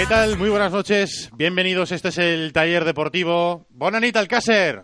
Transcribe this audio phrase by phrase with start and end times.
[0.00, 0.38] ¿Qué tal?
[0.38, 1.28] Muy buenas noches.
[1.36, 1.92] Bienvenidos.
[1.92, 3.66] Este es el taller deportivo.
[3.68, 4.82] Bonanita Alcácer.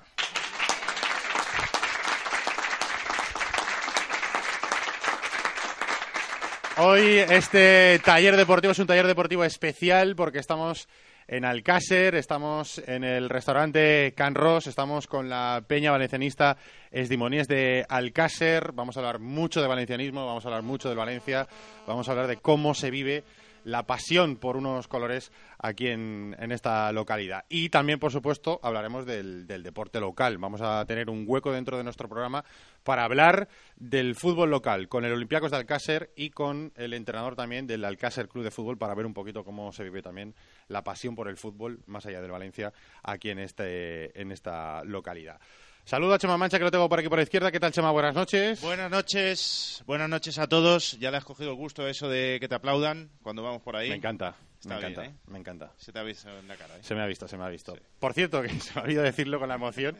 [6.77, 7.01] Hoy
[7.31, 10.87] este taller deportivo es un taller deportivo especial porque estamos
[11.29, 16.59] en Alcácer, estamos en el restaurante Can Ros, estamos con la peña valencianista
[16.91, 18.73] Esdimoníes de Alcácer.
[18.75, 21.49] Vamos a hablar mucho de valencianismo, vamos a hablar mucho de Valencia,
[21.87, 23.25] vamos a hablar de cómo se vive
[23.67, 27.45] la pasión por unos colores aquí en, en esta localidad.
[27.49, 30.39] Y también, por supuesto, hablaremos del, del deporte local.
[30.39, 32.45] Vamos a tener un hueco dentro de nuestro programa
[32.85, 37.67] para hablar del fútbol local con el Olympiacos de Alcácer y con el entrenador también
[37.67, 40.37] del Alcácer Club de Fútbol para ver un poquito cómo se vive también
[40.69, 42.73] la pasión por el fútbol más allá del Valencia
[43.03, 45.41] aquí en, este, en esta localidad.
[45.87, 47.53] Saludo a Chema Mancha, que lo tengo por aquí por la izquierda.
[47.53, 47.93] ¿Qué tal, Chema?
[47.93, 48.61] Buenas noches.
[48.61, 50.99] Buenas noches, buenas noches a todos.
[50.99, 53.91] Ya le has cogido el gusto eso de que te aplaudan cuando vamos por ahí.
[53.91, 55.15] Me encanta, Está me bien, encanta, ¿eh?
[55.29, 55.73] me encanta.
[55.77, 56.77] Se te ha visto en la cara.
[56.77, 56.81] ¿eh?
[56.83, 57.77] Se me ha visto, se me ha visto.
[57.77, 57.81] Sí.
[58.01, 59.97] Por cierto, que se me ha olvidado decirlo con la emoción,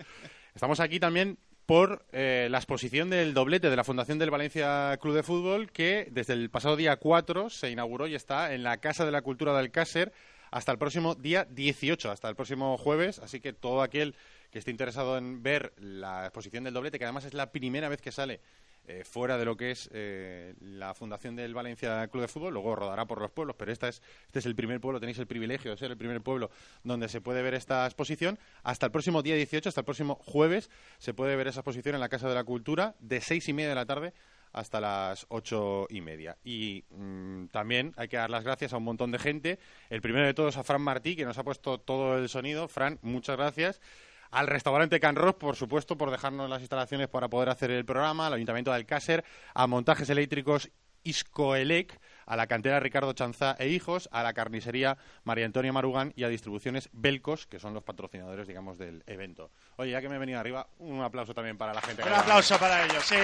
[0.57, 5.15] estamos aquí también por eh, la exposición del doblete de la Fundación del Valencia Club
[5.15, 9.07] de Fútbol, que desde el pasado día 4 se inauguró y está en la Casa
[9.07, 10.13] de la Cultura de Alcácer
[10.51, 13.21] hasta el próximo día 18, hasta el próximo jueves.
[13.21, 14.17] Así que todo aquel
[14.57, 18.01] que esté interesado en ver la exposición del doblete, que además es la primera vez
[18.01, 18.41] que sale
[18.87, 22.75] eh, fuera de lo que es eh, la fundación del Valencia Club de Fútbol, luego
[22.75, 25.73] rodará por los pueblos, pero esta es, este es el primer pueblo, tenéis el privilegio
[25.73, 26.51] de ser el primer pueblo
[26.85, 28.39] donde se puede ver esta exposición.
[28.63, 32.01] Hasta el próximo día 18, hasta el próximo jueves, se puede ver esa exposición en
[32.01, 34.15] la Casa de la Cultura de seis y media de la tarde
[34.55, 36.39] hasta las ocho y media.
[36.45, 39.59] Y mm, también hay que dar las gracias a un montón de gente.
[39.91, 42.67] El primero de todos a Fran Martí, que nos ha puesto todo el sonido.
[42.67, 43.83] Fran, muchas gracias
[44.31, 48.27] al restaurante Can Ros, por supuesto, por dejarnos las instalaciones para poder hacer el programa,
[48.27, 50.71] al Ayuntamiento de Alcácer, a Montajes Eléctricos
[51.07, 56.25] Iscoelec, a la cantera Ricardo Chanzá e Hijos, a la carnicería María Antonia Marugán y
[56.25, 59.51] a Distribuciones Belcos, que son los patrocinadores, digamos, del evento.
[59.77, 62.03] Oye, ya que me he venido arriba, un aplauso también para la gente.
[62.03, 63.17] Un aplauso para ellos, sí.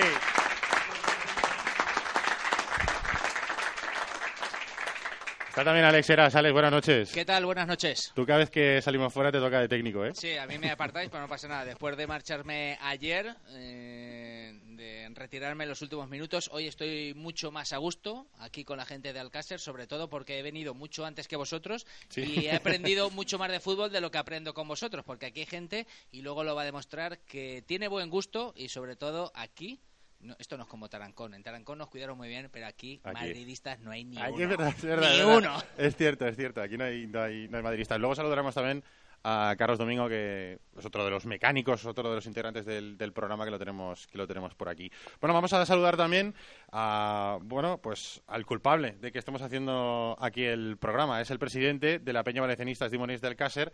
[5.53, 6.35] Está también Alex Heras.
[6.35, 7.13] Alex, buenas noches.
[7.13, 7.45] ¿Qué tal?
[7.45, 8.11] Buenas noches.
[8.15, 10.13] Tú cada vez que salimos fuera te toca de técnico, ¿eh?
[10.15, 11.67] Sí, a mí me apartáis, pero no pasa nada.
[11.67, 17.75] Después de marcharme ayer, eh, de retirarme en los últimos minutos, hoy estoy mucho más
[17.75, 21.29] a gusto aquí con la gente de Alcácer, sobre todo porque he venido mucho antes
[21.29, 22.23] que vosotros Sí.
[22.23, 25.41] y he aprendido mucho más de fútbol de lo que aprendo con vosotros, porque aquí
[25.41, 29.31] hay gente, y luego lo va a demostrar, que tiene buen gusto y sobre todo
[29.35, 29.81] aquí...
[30.23, 31.35] no, esto no es como Tarancón.
[31.35, 33.15] En Tarancón nos cuidaron muy bien, pero aquí, Aquí.
[33.21, 34.43] madridistas no hay ni Aquí uno.
[34.45, 35.39] es verdad, es verdad, Ni es verdad.
[35.39, 35.63] uno.
[35.79, 36.61] Es cierto, es cierto.
[36.63, 37.99] Aquí no hay, no hay, no hay madridistas.
[37.99, 38.83] Luego saludaremos también
[39.25, 43.13] a Carlos Domingo, que es otro de los mecánicos, otro de los integrantes del, del
[43.13, 44.91] programa que lo tenemos que lo tenemos por aquí.
[45.21, 46.35] Bueno, vamos a saludar también
[46.73, 51.21] a, bueno, pues al culpable de que estemos haciendo aquí el programa.
[51.21, 53.73] Es el presidente de la Peña Valencianista Dimonis del Cácer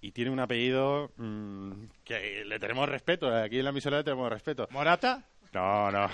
[0.00, 1.72] y tiene un apellido mm,
[2.04, 3.32] que le tenemos respeto.
[3.34, 4.66] Aquí en la emisora le tenemos respeto.
[4.72, 5.22] ¿Morata?
[5.54, 6.06] No, no.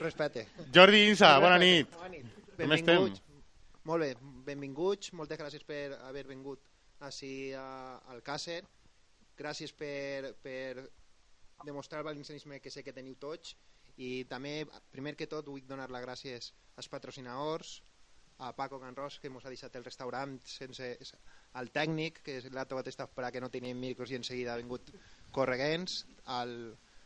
[0.00, 0.46] Respecte.
[0.74, 1.90] Jordi Insa, bona nit.
[1.92, 2.16] Com
[2.56, 3.20] Benvinguts.
[3.20, 3.36] estem?
[3.88, 4.10] Molt bé,
[4.46, 6.60] benvinguts, moltes gràcies per haver vingut
[7.06, 8.60] així a, al Càcer,
[9.38, 10.84] gràcies per, per
[11.64, 13.54] demostrar el valencianisme que sé que teniu tots
[13.96, 17.80] i també, primer que tot, vull donar les gràcies als patrocinadors,
[18.40, 20.86] a Paco Canros, que ens ha deixat el restaurant sense
[21.60, 24.60] al tècnic, que l'ha trobat estar per que no teníem micros i en seguida ha
[24.60, 24.88] vingut
[25.36, 26.54] correguents, al,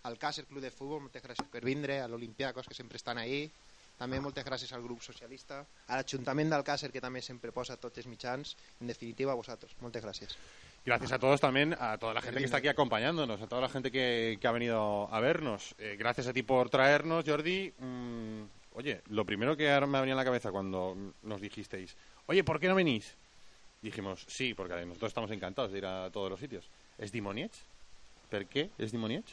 [0.05, 3.49] al Càcer Club de Futbol, moltes gràcies per vindre, a l'Olimpiakos, que sempre estan ahí,
[3.99, 8.03] també moltes gràcies al grup socialista, a l'Ajuntament del Càcer, que també sempre posa tots
[8.03, 9.77] els mitjans, en definitiva a vosaltres.
[9.81, 10.37] Moltes gràcies.
[10.85, 13.71] Gracias a todos también, a toda la gente que está aquí acompañándonos, a toda la
[13.71, 15.75] gente que, que ha venido a vernos.
[15.79, 17.73] Eh, gracias a ti por traernos, Jordi.
[17.79, 18.43] Mm,
[18.75, 21.97] oye, lo primero que ahora me ha venido a la cabeza cuando nos dijisteis,
[22.27, 23.15] oye, ¿por qué no venís?
[23.81, 26.69] Dijimos, sí, porque nosotros estamos encantados de ir a todos los sitios.
[26.99, 27.53] ¿Es Dimoniech?
[28.29, 29.25] ¿Per qué es Dimoniech?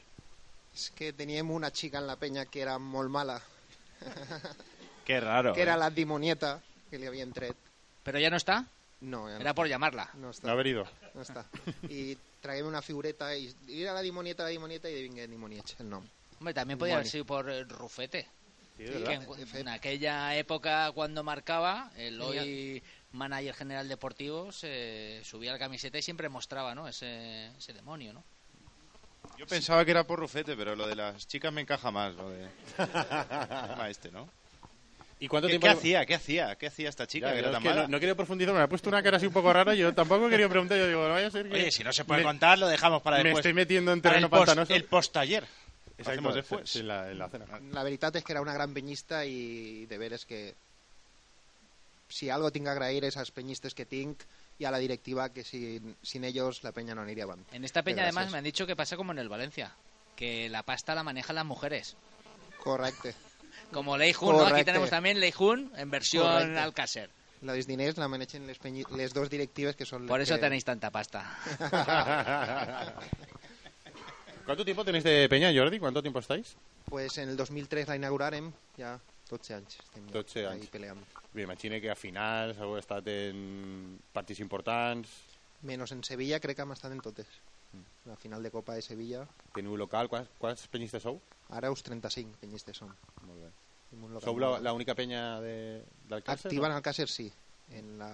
[0.74, 3.42] És que teníem una xica en la penya que era molt mala,
[5.06, 5.54] Qué raro.
[5.54, 5.78] que era ¿eh?
[5.78, 7.56] la dimonieta que li havien tret.
[8.04, 8.66] ¿Pero ya no está?
[9.02, 10.10] No, ja no, Era por llamarla.
[10.16, 10.52] no No està.
[10.52, 10.86] haber ido.
[11.14, 11.46] No està.
[11.90, 13.52] I traguem una figureta i
[13.82, 16.06] era la dimonieta, la dimonieta i vinga Dimoniech, el nom.
[16.40, 18.28] Hombre, también podía haber sido por eh, Rufete.
[18.78, 22.82] Sí, que en, en aquella época cuando marcaba, el hoy
[23.12, 26.88] manager general deportivo se subía la camiseta y siempre mostraba ¿no?
[26.88, 28.24] ese, ese demonio, ¿no?
[29.42, 32.30] Yo pensaba que era por Rufete, pero lo de las chicas me encaja más, lo
[32.30, 32.48] de...
[33.90, 34.30] este, ¿no?
[35.20, 36.06] ¿Y cuánto ¿Qué, tiempo qué hacía?
[36.06, 36.56] ¿Qué hacía?
[36.56, 37.88] ¿Qué hacía esta chica Ya, que yo era es tan que mala?
[37.88, 39.74] no, querido profundizar, me ha puesto una cara así un poco rara.
[39.74, 40.78] Yo tampoco querido preguntar.
[40.78, 41.54] Yo digo, no vaya a ser que.
[41.56, 43.40] Oye, si no se puede me- contar, lo dejamos para me después.
[43.40, 45.46] estoy metiendo en Para terreno el post, el post-taller.
[46.00, 46.70] Hacemos después.
[46.70, 47.46] sí, en la, la cena.
[47.72, 50.56] La veritat és que era una gran penyista i de veres que
[52.10, 54.26] si algo tinc a agrair és als penyistes que tinc
[54.62, 57.52] i a la directiva que sin, sin ellos la peña no aniria avant.
[57.52, 59.74] En esta peña además me han dicho que pasa como en el Valencia,
[60.16, 61.98] que la pasta la manejan las mujeres.
[62.60, 63.16] Correcte.
[63.72, 64.46] Como Lei Jun, ¿no?
[64.46, 66.60] Aquí tenemos también Lei Jun en versión Correcte.
[66.60, 67.10] Alcácer.
[67.42, 68.60] La diners la manegen les,
[68.92, 70.42] les dos directives que les Por eso que...
[70.42, 71.38] tenéis tanta pasta.
[74.46, 75.80] ¿Cuánto tiempo tenéis de peña, Jordi?
[75.80, 76.56] ¿Cuánto tiempo estáis?
[76.86, 79.00] Pues en el 2003 la inaugurarem, ja
[79.32, 80.72] 12 anys estem ja 12 ahí anys.
[80.74, 81.04] peleant.
[81.34, 85.10] M'imagino que a finals heu estat en partits importants,
[85.62, 87.28] Menos en Sevilla crec que hem estat en totes.
[88.06, 89.22] La final de Copa de Sevilla,
[89.56, 91.22] teniu local, quants, quants penyistes sou?
[91.52, 92.90] ara us 35 penyistes som.
[93.28, 93.52] Molt bé.
[94.24, 95.56] Sou l'única penya de,
[96.10, 96.50] del Càcer?
[96.50, 97.28] Activa en Alcàcer, sí.
[97.78, 98.12] En la...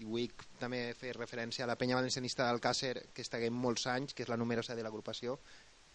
[0.00, 4.14] I vull també fer referència a la penya valencianista d'Alcàcer, que està en molts anys,
[4.14, 5.38] que és la número 7 de l'agrupació,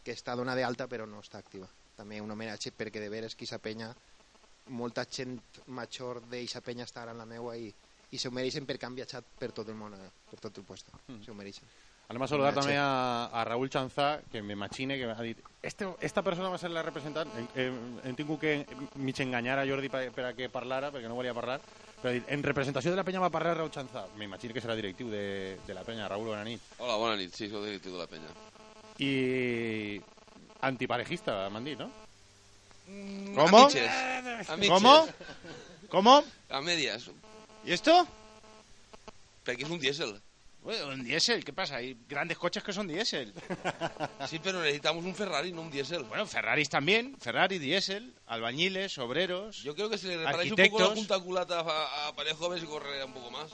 [0.03, 1.69] que està donada d'alta però no està activa.
[1.95, 3.93] També un homenatge perquè de veres que aquesta penya,
[4.69, 7.67] molta gent major d'eixa penya està ara en la meua i,
[8.11, 10.93] i s'ho mereixen perquè han viatjat per tot el món, eh, per tot el puesto.
[11.07, 11.21] Mm.
[11.25, 11.67] S'ho mereixen.
[12.05, 16.21] Anem a saludar també a, a Raúl Chanzà, que m'imagine que ha dit este, esta
[16.21, 17.31] persona va ser la representant.
[17.33, 18.53] Hem, hem, hem tingut que
[19.01, 21.57] mig enganyar a Jordi per, per a que parlara, perquè no volia parlar.
[21.97, 24.05] Però ha dit, en representació de la penya va parlar Raúl Chanzà.
[24.21, 26.11] M'imagino que serà directiu de, de la penya.
[26.11, 26.61] Raúl, bona nit.
[26.77, 27.33] Hola, bona nit.
[27.33, 28.29] Sí, soc directiu de la penya.
[29.01, 29.97] I
[30.69, 31.89] antiparejista, m'han dit, no?
[33.35, 33.57] ¿Cómo?
[33.67, 34.43] A.
[34.53, 34.69] A mitges.
[34.69, 35.07] ¿Cómo?
[35.89, 36.23] ¿Cómo?
[36.49, 37.09] A medias.
[37.65, 38.07] ¿Y esto?
[39.45, 40.15] Perquè és un diésel.
[40.65, 41.75] Bueno, un diésel, ¿qué pasa?
[41.77, 43.31] Hay grandes coches que son diésel.
[44.27, 46.03] Sí, pero necesitamos un Ferrari, no un diésel.
[46.05, 49.61] Bueno, Ferraris también, Ferrari, diésel, albañiles, obreros.
[49.61, 52.59] Yo creo que si le reparáis un poco la junta culata a, a Parejo, a
[52.65, 53.51] correría un poco más.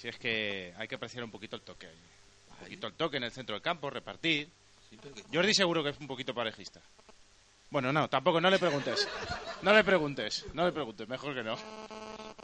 [0.00, 1.86] Si es que hay que apreciar un poquito el toque.
[1.86, 4.48] Un poquito el toque en el centro del campo, repartir.
[4.90, 6.80] Sí, pero que- Jordi seguro que es un poquito parejista.
[7.74, 9.08] Bueno, no, tampoco, no le preguntes.
[9.62, 11.56] No le preguntes, no le preguntes, mejor que no.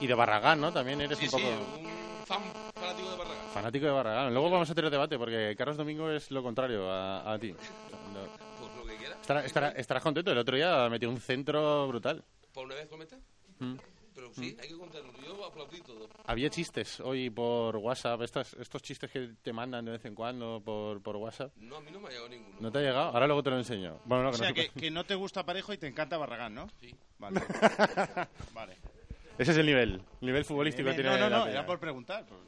[0.00, 0.72] Y de Barragán, ¿no?
[0.72, 2.42] También eres Sí, un sí, poco un fan
[2.74, 3.48] fanático de Barragán.
[3.54, 4.32] fanático de Barragán.
[4.34, 7.52] Luego vamos a tener debate, porque Carlos Domingo es lo contrario a, a ti.
[7.52, 7.58] No.
[8.58, 9.14] Pues lo que quiera.
[9.22, 10.32] Estará- estará- estarás contento.
[10.32, 12.24] El otro día metió un centro brutal.
[12.52, 13.16] ¿Por una vez comete?
[13.60, 13.74] Mm.
[14.20, 15.10] Pero sí, hay que contarlo.
[15.24, 16.06] Yo aplaudí todo.
[16.26, 20.60] Había chistes hoy por WhatsApp, estas, estos chistes que te mandan de vez en cuando
[20.62, 21.56] por, por WhatsApp.
[21.56, 22.56] No, a mí no me ha llegado ninguno.
[22.60, 23.08] ¿No te ha llegado?
[23.08, 23.98] Ahora luego te lo enseño.
[24.04, 25.86] Bueno, no, O que sea, no que, se- que no te gusta Parejo y te
[25.86, 26.68] encanta Barragán, ¿no?
[26.80, 26.94] Sí.
[27.18, 27.40] Vale.
[28.52, 28.76] vale.
[29.38, 31.52] Ese es el nivel, nivel futbolístico que tiene no, no, la no, Peña.
[31.58, 32.26] era por preguntar.
[32.26, 32.40] pues.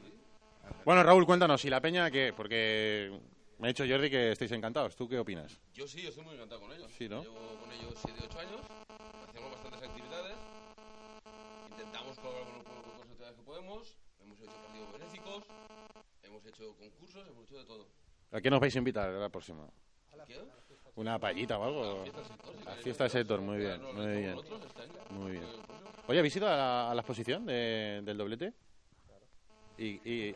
[0.85, 2.33] Bueno, Raúl, cuéntanos, ¿y la Peña qué?
[2.37, 3.19] Porque
[3.57, 4.95] me ha dicho Jordi que estáis encantados.
[4.95, 5.59] ¿Tú qué opinas?
[5.73, 6.91] Yo sí, yo estoy muy encantado con ellos.
[6.95, 7.23] Sí, ¿no?
[7.23, 8.61] Llevo con ellos 7 8 años.
[9.27, 10.35] Hacemos bastantes actividades.
[11.71, 13.97] Intentamos colaborar con, con, con todas las podemos.
[14.21, 15.43] Hemos hecho partidos benéficos.
[16.23, 17.27] Hemos hecho concursos.
[17.27, 17.87] Hemos hecho de todo.
[18.31, 19.67] ¿A qué nos vais a invitar la próxima?
[20.27, 20.39] ¿Qué?
[20.95, 22.03] ¿Una paellita o algo?
[22.03, 24.37] Fiesta del sector, si fiesta del sector, muy bien, muy bien.
[24.37, 25.13] este.
[25.13, 25.43] Muy bien.
[26.07, 28.53] Oye, ¿habéis ido a la, a la exposición de- del doblete?
[29.77, 30.35] ¿Y, y,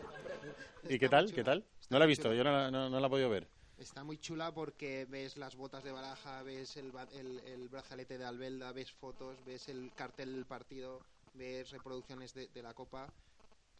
[0.89, 1.31] ¿y qué tal?
[1.31, 1.63] ¿Qué tal?
[1.89, 3.47] No la he visto, yo no la, no, no la he podido ver.
[3.77, 8.25] Está muy chula porque ves las botas de baraja, ves el, el, el brazalete de
[8.25, 11.01] Albelda, ves fotos, ves el cartel del partido,
[11.37, 13.11] ves reproducciones de, de la Copa,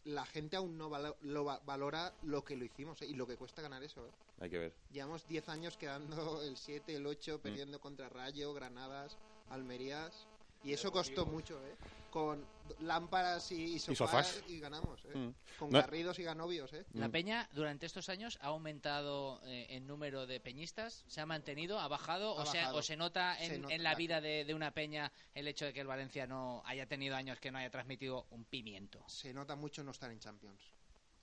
[0.04, 3.06] la gente aún no valo- lo va- valora lo que lo hicimos ¿eh?
[3.06, 4.06] y lo que cuesta ganar eso.
[4.06, 4.10] ¿eh?
[4.40, 4.74] Hay que ver.
[4.90, 9.18] Llevamos 10 años quedando el 7, el 8, perdiendo contra Rayo, Granadas,
[9.50, 10.26] Almerías.
[10.64, 11.76] Y eso costó mucho, ¿eh?
[12.10, 12.44] Con
[12.80, 14.42] lámparas y, y sofás, sofás.
[14.48, 15.16] y ganamos, ¿eh?
[15.16, 15.34] Mm.
[15.58, 16.84] Con No- Garridos y Ganovios, ¿eh?
[16.94, 21.78] La Peña durante estos años ha aumentado eh, en número de peñistas, se ha mantenido,
[21.78, 22.78] ha bajado, Ha o, se- bajado.
[22.78, 23.98] o se nota en, Se nota, en la claro.
[23.98, 27.38] vida de, de una Peña el hecho de que el Valencia no haya tenido años
[27.40, 29.04] que no haya transmitido un pimiento.
[29.08, 30.60] Se nota mucho no estar en Champions.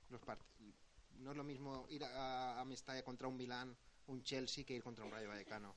[0.10, 0.22] Los
[1.20, 3.76] no es lo mismo ir a, a Mestalla contra un Milán,
[4.08, 5.76] un Chelsea, que ir contra un Rayo Vallecano.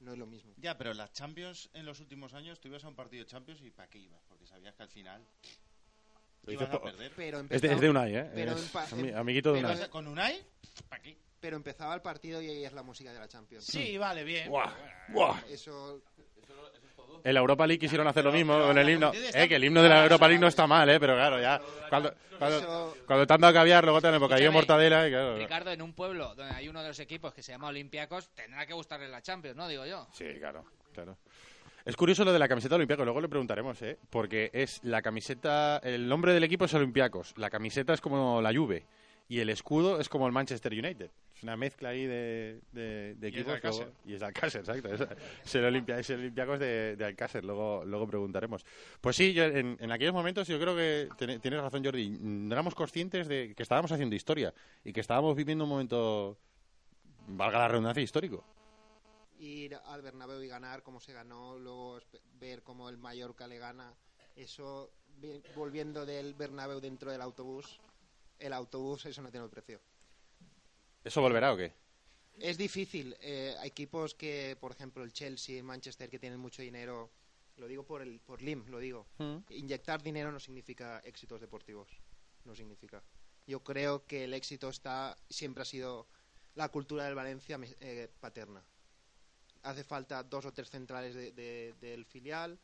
[0.00, 0.52] No es lo mismo.
[0.58, 3.62] Ya, pero las Champions en los últimos años, tú ibas a un partido de Champions
[3.62, 4.20] y ¿para qué ibas?
[4.28, 5.26] Porque sabías que al final
[6.42, 7.12] Lo ibas a perder.
[7.16, 8.30] Pero Es de, empezaba, es de Unai, ¿eh?
[8.34, 8.74] pero Es
[9.14, 9.88] amiguito de pero- Unai.
[9.90, 10.44] ¿Con Unai?
[10.88, 11.16] ¿Para qué?
[11.38, 13.64] pero empezaba el partido y ahí es la música de la Champions.
[13.66, 14.48] Sí, vale, bien.
[14.48, 14.72] Buah,
[15.10, 15.40] buah.
[15.48, 16.02] Eso
[17.24, 19.12] En la Europa League quisieron hacer lo mismo con el himno.
[19.14, 21.00] Eh, que el himno de la Europa League no está mal, ¿eh?
[21.00, 21.60] Pero claro, ya.
[21.88, 25.36] Cuando, cuando, cuando te han dado caviar, luego te han bocadillo mortadela y claro.
[25.36, 28.66] Ricardo, en un pueblo donde hay uno de los equipos que se llama Olympiacos, tendrá
[28.66, 29.68] que gustarle la Champions, ¿no?
[29.68, 30.06] Digo yo.
[30.12, 31.16] Sí, claro, claro.
[31.84, 33.96] Es curioso lo de la camiseta olímpica, luego le preguntaremos, ¿eh?
[34.10, 38.52] Porque es la camiseta, el nombre del equipo es Olympiacos, la camiseta es como la
[38.52, 38.84] Juve
[39.28, 41.10] y el escudo es como el Manchester United.
[41.34, 43.52] Es una mezcla ahí de, de, de Y es equipos.
[43.54, 43.86] Alcácer.
[43.86, 44.88] luego- y es Alcácer, exacto.
[44.94, 45.00] Es,
[45.44, 48.64] es el, Olimpia, es el Olympiacos de, de Alcácer, luego, luego preguntaremos.
[49.00, 52.08] Pues sí, yo en, en aquellos momentos yo creo que tiene- tienes razón, Jordi.
[52.20, 54.54] No éramos conscientes de que estábamos haciendo historia
[54.84, 56.38] y que estábamos viviendo un momento,
[57.28, 58.44] valga la redundancia, histórico.
[59.38, 62.00] ir al Bernabéu y ganar como se ganó, luego
[62.40, 63.92] ver cómo el Mallorca le gana,
[64.34, 67.78] eso vi- volviendo del Bernabéu dentro del autobús,
[68.38, 69.80] el autobús eso no tiene precio.
[71.04, 71.72] ¿Eso volverá o qué?
[72.38, 76.60] Es difícil, eh, hay equipos que, por ejemplo, el Chelsea, el Manchester, que tienen mucho
[76.62, 77.10] dinero,
[77.56, 79.06] lo digo por el por Lim, lo digo.
[79.18, 79.36] Mm.
[79.50, 81.88] Inyectar dinero no significa éxitos deportivos,
[82.44, 83.02] no significa.
[83.46, 86.06] Yo creo que el éxito está siempre ha sido
[86.56, 88.62] la cultura del Valencia eh, paterna.
[89.62, 92.58] Hace falta dos o tres centrales de- de- del filial,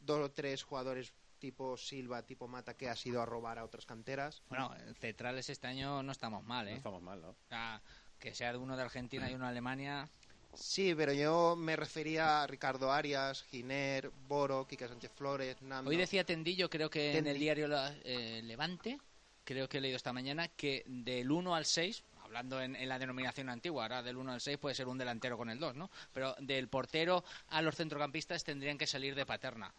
[0.00, 3.86] dos o tres jugadores tipo Silva, tipo Mata, que ha sido a robar a otras
[3.86, 4.42] canteras.
[4.48, 6.72] Bueno, en centrales este año no estamos mal, ¿eh?
[6.72, 7.30] No estamos mal, ¿no?
[7.30, 7.80] O sea,
[8.18, 10.08] que sea de uno de Argentina y uno de Alemania.
[10.54, 15.90] Sí, pero yo me refería a Ricardo Arias, Giner, Boro, Kika Sánchez Flores, Nando.
[15.90, 17.68] Hoy decía Tendillo, creo que en el diario
[18.04, 18.98] eh, Levante,
[19.44, 22.98] creo que he leído esta mañana, que del 1 al 6, hablando en, en la
[22.98, 25.90] denominación antigua, ahora del 1 al 6 puede ser un delantero con el 2, ¿no?
[26.14, 29.74] Pero del portero a los centrocampistas tendrían que salir de paterna.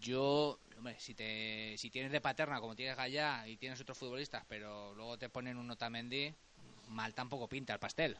[0.00, 4.44] Yo, hombre, si, te, si tienes de paterna como tienes Gallá y tienes otros futbolistas,
[4.48, 6.34] pero luego te ponen un Otamendi,
[6.88, 8.16] mal tampoco pinta el pastel.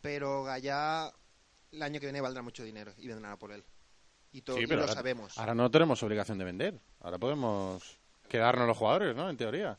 [0.00, 1.12] Pero Gallá
[1.72, 3.64] el año que viene valdrá mucho dinero y vendrán a por él.
[4.32, 5.38] Y, todo, Sí, y pero lo ahora- sabemos.
[5.38, 6.74] Ahora no tenemos obligación de vender.
[7.00, 7.98] Ahora podemos
[8.28, 9.28] quedarnos los jugadores, ¿no?
[9.30, 9.78] En teoría.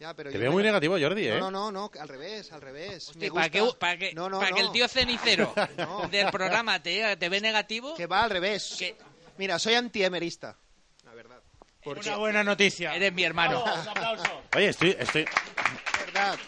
[0.00, 1.38] Ya, pero Te veo muy negativo, Jordi, ¿eh?
[1.38, 3.08] No, no, no, no, al revés, al revés.
[3.10, 6.08] Hostia, Me para, que, para que- No, no, para que el tío cenicero No.
[6.08, 8.76] del programa te, te ve negativo, Que va al revés.
[9.38, 10.56] Mira, soy antiemerista.
[11.04, 11.40] La verdad.
[11.82, 12.94] Porque, Una buena noticia.
[12.94, 13.62] eres mi hermano.
[13.62, 14.42] Un aplauso.
[14.56, 15.26] Oye, estoy, estoy,
[16.06, 16.38] verdad.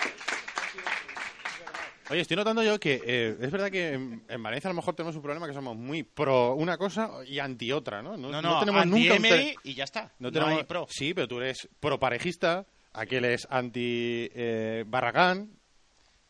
[2.11, 4.95] oye, estoy notando yo que eh, es verdad que en, en Valencia a lo mejor
[4.95, 8.17] tenemos un problema que somos muy pro una cosa y anti otra, ¿no?
[8.17, 10.05] No, no, tenemos nunca un anti-Emery te- y ya está.
[10.19, 10.87] no No, tenemos, hay pro.
[10.89, 15.51] Sí, pero tú eres pro parejista, aquel es anti eh, Barragán.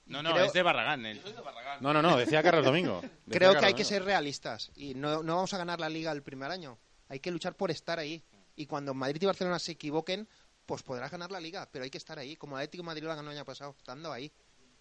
[0.07, 1.05] No, no, Creo- es de Barragán.
[1.07, 1.21] él.
[1.81, 3.01] No, no, no, decía Carlos Domingo.
[3.27, 4.71] Decía Creo que hay que ser realistas.
[4.77, 6.79] Y no, no vamos a ganar la liga el primer año.
[7.09, 8.23] Hay que luchar por estar ahí.
[8.55, 10.29] Y cuando Madrid y Barcelona se equivoquen,
[10.65, 11.69] pues podrás ganar la liga.
[11.71, 12.37] Pero hay que estar ahí.
[12.37, 14.33] Como el Atlético de Madrid lo ganó el año pasado, estando ahí.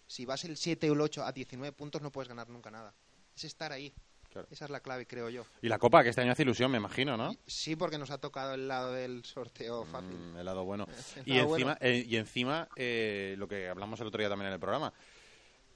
[0.06, 2.94] Si vas el 7 o el 8 a 19 puntos, no puedes ganar nunca nada.
[3.34, 3.92] Es estar ahí.
[4.30, 4.48] Claro.
[4.50, 5.44] Esa es la clave, creo yo.
[5.62, 7.34] Y la Copa, que este año hace ilusión, me imagino, ¿no?
[7.46, 10.10] Sí, porque nos ha tocado el lado del sorteo fácil.
[10.16, 10.86] Mm, el lado bueno.
[11.16, 11.76] El Y encima, bueno.
[11.80, 14.92] eh, y encima eh, lo que hablamos el otro día también en el programa.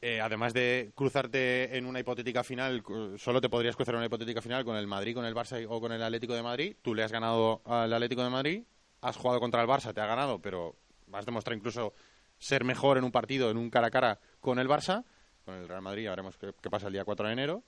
[0.03, 2.83] Eh, además de cruzarte en una hipotética final,
[3.19, 5.81] solo te podrías cruzar en una hipotética final con el Madrid, con el Barça o
[5.81, 6.77] con el Atlético de Madrid.
[6.83, 8.63] Tú le has ganado al Atlético de Madrid,
[9.03, 10.77] has jugado contra el Barça, te ha ganado, pero
[11.13, 11.93] has demostrado incluso
[12.39, 15.05] ser mejor en un partido, en un cara a cara con el Barça.
[15.45, 17.63] Con el Real Madrid, ya veremos qué, qué pasa el día 4 de enero.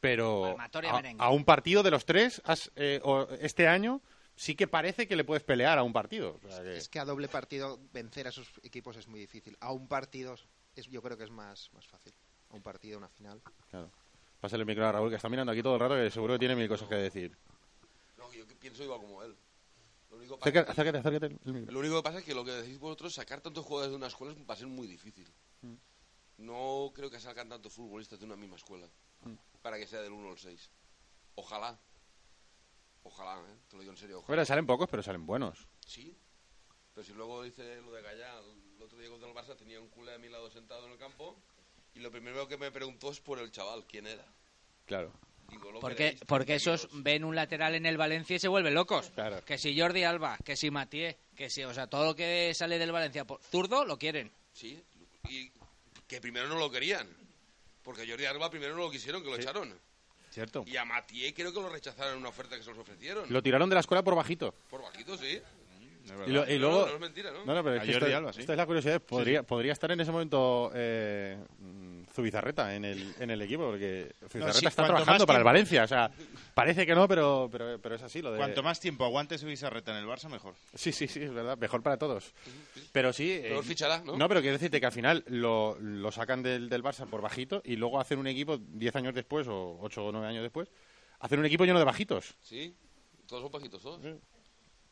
[0.00, 0.42] Pero
[1.20, 4.02] a, un partido de los tres, has, eh, o- este año,
[4.34, 6.40] sí que parece que le puedes pelear a un partido.
[6.44, 9.56] O sea que- Es que a doble partido vencer a esos equipos es muy difícil.
[9.60, 10.34] A un partido
[10.80, 12.12] es, yo creo que es más, más fácil.
[12.50, 13.40] A un partido, una final.
[13.70, 13.90] Claro.
[14.40, 16.40] Pásale el micro a Raúl, que está mirando aquí todo el rato, que seguro que
[16.40, 17.36] tiene mil cosas que decir.
[18.18, 19.36] No, yo que pienso igual como él.
[20.10, 21.72] Lo único, que Acércate, pasa, acércate, acércate el micro.
[21.72, 24.08] lo único que pasa es que lo que decís vosotros, sacar tantos jugadores de una
[24.08, 25.32] escuela va a ser muy difícil.
[25.62, 25.74] Mm.
[26.38, 28.88] No creo que salgan tantos futbolistas de una misma escuela
[29.24, 29.34] Mm.
[29.62, 30.70] para que sea del 1 al 6.
[31.36, 31.78] Ojalá.
[33.04, 33.56] Ojalá, ¿eh?
[33.68, 34.16] Te lo digo en serio.
[34.18, 34.26] Ojalá.
[34.26, 35.66] Fuera salen pocos, pero salen buenos.
[35.86, 36.16] Sí.
[36.94, 38.34] Pero si luego dice lo de Gallá,
[38.82, 40.98] el otro día contra el Barça tenía un culé a mi lado sentado en el
[40.98, 41.36] campo
[41.94, 44.24] y lo primero que me preguntó es por el chaval, ¿quién era?
[44.86, 45.12] Claro.
[45.48, 46.20] Digo, ¿lo Porque, queréis?
[46.26, 49.10] porque esos ven un lateral en el Valencia y se vuelven locos.
[49.14, 49.44] Claro.
[49.44, 52.78] Que si Jordi Alba, que si Matié, que si, o sea, todo lo que sale
[52.78, 54.32] del Valencia por zurdo lo quieren.
[54.52, 54.82] Sí,
[55.28, 55.50] y
[56.08, 57.08] que primero no lo querían.
[57.82, 59.78] Porque a Jordi Alba primero no lo quisieron, que lo echaron.
[60.30, 60.64] Cierto.
[60.66, 63.30] Y a Matié creo que lo rechazaron en una oferta que se los ofrecieron.
[63.30, 64.54] Lo tiraron de la escuela por bajito.
[64.70, 65.40] Por bajito, sí.
[66.26, 66.86] Y, lo- y No, luego...
[66.86, 67.44] no es mentira, ¿no?
[67.44, 68.40] No, no, pero es que Alba, sí.
[68.40, 69.00] esta es la curiosidad.
[69.02, 71.38] Podría, podría estar en ese momento eh,
[72.12, 75.84] Zubizarreta en el, en el equipo, porque Zubizarreta sí, está trabajando para el Valencia.
[75.84, 76.10] O sea,
[76.54, 78.20] parece que no, pero, pero, pero es así.
[78.20, 78.38] Lo de...
[78.38, 80.54] Cuanto más tiempo aguante su Bizarreta en el Barça, mejor.
[80.74, 81.56] Sí, sí, sí, es verdad.
[81.58, 82.32] Mejor para todos.
[82.92, 83.30] Pero sí...
[83.32, 84.16] eh, fichará, ¿no?
[84.16, 87.62] No, pero quiero decirte que al final lo, lo sacan del, del Barça por bajito
[87.64, 90.68] y luego hacen un equipo 10 años después o 8 o 9 años después,
[91.20, 92.34] hacen un equipo lleno de bajitos.
[92.40, 92.74] Sí,
[93.26, 94.00] todos son bajitos, todos.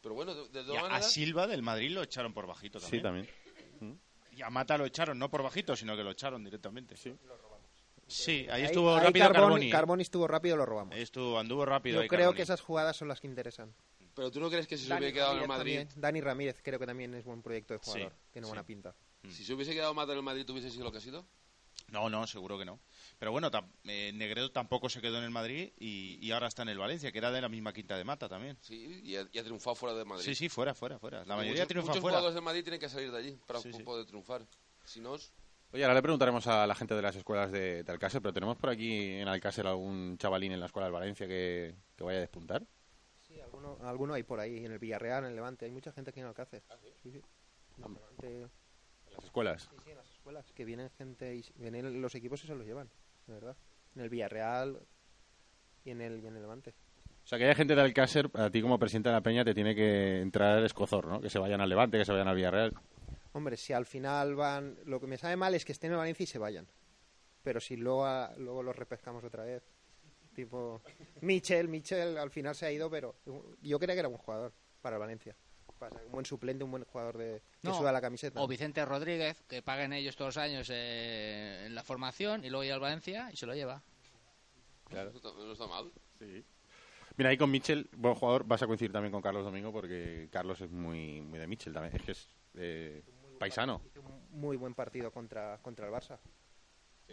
[0.03, 1.03] Pero bueno, de, de Y todas a.
[1.03, 3.01] Silva del Madrid lo echaron por bajito también.
[3.01, 4.01] Sí, también.
[4.37, 6.97] Y a Mata lo echaron, no por bajito, sino que lo echaron directamente.
[6.97, 9.71] Sí, ahí, Ahí- estuvo ahí rápido Carboni, Carboni.
[9.71, 10.97] Carboni estuvo rápido, lo robamos.
[10.97, 11.97] Estuvo, anduvo rápido.
[11.97, 12.37] Yo ahí creo Carboni.
[12.37, 13.73] que esas jugadas son las que interesan.
[14.15, 15.79] Pero tú no crees que si se hubiera quedado en el Madrid...
[15.79, 16.01] también.
[16.01, 18.11] Dani Ramírez creo que también es buen proyecto de jugador.
[18.13, 18.49] Sí, Tiene sí.
[18.49, 18.95] buena pinta.
[19.29, 21.25] Si se hubiese quedado Mata en el Madrid, ¿tuviese sido lo que ha sido?
[21.91, 22.81] No, no, seguro que no.
[23.19, 26.63] Pero bueno, tam- eh, Negredo tampoco se quedó en el Madrid y, y ahora está
[26.63, 28.57] en el Valencia, que era de la misma quinta de Mata también.
[28.61, 30.25] Sí, y ha, y ha triunfado fuera de Madrid.
[30.25, 31.25] Sí, sí, fuera, fuera, fuera.
[31.25, 32.17] La mayoría muchos, triunfa muchos fuera.
[32.19, 33.83] jugadores de Madrid tienen que salir de allí para Sí, sí.
[33.83, 34.47] poder triunfar.
[34.85, 35.33] Si no, es-
[35.73, 38.57] Oye, ahora le preguntaremos a la gente de las escuelas de, de Alcácer, pero tenemos
[38.57, 42.21] por aquí en Alcácer algún chavalín en la escuela del Valencia que, que vaya a
[42.23, 42.65] despuntar.
[43.29, 45.67] Sí, alguno, alguno hay por ahí, en el Villarreal, en el Levante.
[45.67, 46.65] Hay mucha gente aquí en Alcácer.
[47.03, 47.23] Sí, sí.
[47.79, 49.69] En el Levante- En las escuelas.
[49.71, 50.53] sí, sí, en las escuelas.
[50.53, 52.89] Que vienen gente y vienen los equipos y se los llevan,
[53.27, 53.57] de verdad.
[53.97, 54.79] En el Villarreal
[55.85, 56.75] y en el, y en el Levante.
[57.25, 59.55] O sea, que haya gente de Alcácer, a ti como presidente de la Peña te
[59.55, 61.21] tiene que entrar escozor, ¿no?
[61.21, 62.75] Que se vayan al Levante, que se vayan al Villarreal.
[63.33, 64.77] Hombre, si al final van...
[64.85, 66.67] Lo que me sabe mal es que estén en Valencia y se vayan.
[67.43, 69.63] Pero si luego, a- luego los repescamos otra vez.
[70.35, 70.83] Tipo...
[71.21, 73.17] Michel, Michel al final se ha ido, pero
[73.63, 74.53] yo creía que era un jugador
[74.83, 75.37] para el Valencia.
[75.81, 78.39] Pasa, Un buen suplente, un buen jugador de, que No, suda la camiseta.
[78.43, 82.65] O Vicente Rodríguez, que paguen ellos todos los años eh, en la formación y luego
[82.65, 83.83] ir al Valencia y se lo lleva.
[84.91, 85.91] está, no está mal.
[87.17, 90.61] Mira, ahí con Michel, buen jugador, vas a coincidir también con Carlos Domingo porque Carlos
[90.61, 91.97] es muy, muy de Michel también.
[91.97, 93.03] Es que es eh,
[93.39, 93.81] paisano.
[93.87, 96.19] Hizo un muy buen partido contra, contra el Barça.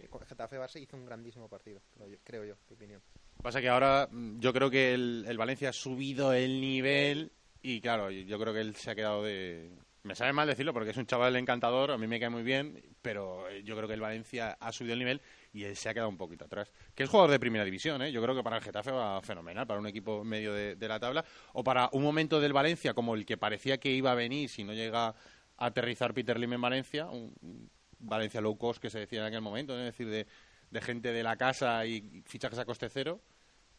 [0.09, 3.01] Con Getafe Barça hizo un grandísimo partido, creo yo, creo yo mi opinión.
[3.41, 7.31] Pasa que ahora mm, yo creo que el, el Valencia ha subido el nivel
[7.67, 9.69] y claro, yo creo que él se ha quedado de...
[10.03, 12.81] Me sabe mal decirlo porque es un chaval encantador, a mí me cae muy bien,
[13.01, 15.93] pero eh, yo creo que el Valencia ha subido el nivel y él se ha
[15.93, 16.71] quedado un poquito atrás.
[16.95, 18.11] Que es jugador de primera división, ¿eh?
[18.13, 21.25] yo creo que para el Getafe va fenomenal, para un equipo medio de, la tabla,
[21.51, 24.63] o para un momento del Valencia como el que parecía que iba a venir si
[24.63, 25.15] no llega a
[25.57, 29.73] aterrizar Peter Lim en Valencia, un, Valencia low cost que se decía en aquel momento,
[29.73, 29.79] ¿no?
[29.79, 30.25] es decir, de,
[30.69, 33.19] de gente de la casa y fichajes a coste cero,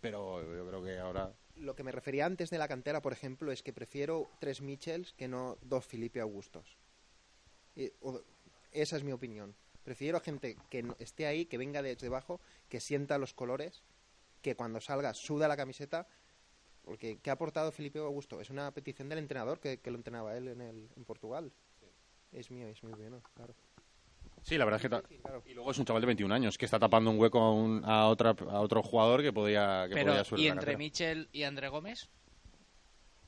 [0.02, 3.50] pero yo creo que ahora Lo que me refería antes de la cantera, por ejemplo,
[3.52, 6.76] es que prefiero tres Michels que no dos Felipe Augustos.
[7.74, 8.22] Y- o-
[8.72, 9.54] esa es mi opinión.
[9.84, 13.82] Prefiero gente que esté ahí, que venga desde abajo, que sienta los colores,
[14.42, 16.06] que cuando salga suda la camiseta.
[16.84, 18.40] Porque, ¿qué ha aportado Felipe Augusto?
[18.40, 21.52] Es una petición del entrenador que, que lo entrenaba él en, el, en Portugal.
[22.32, 23.54] Es mío, es muy bueno, claro.
[24.48, 25.18] Sí, la verdad es que...
[25.20, 25.42] claro.
[25.46, 27.84] Y luego es un chaval de 21 años que está tapando un hueco a, un-
[27.84, 30.76] a, otra, a otro jugador que podía, que Pero, podía subir ¿y entre.
[30.78, 32.08] Michel y André Gómez?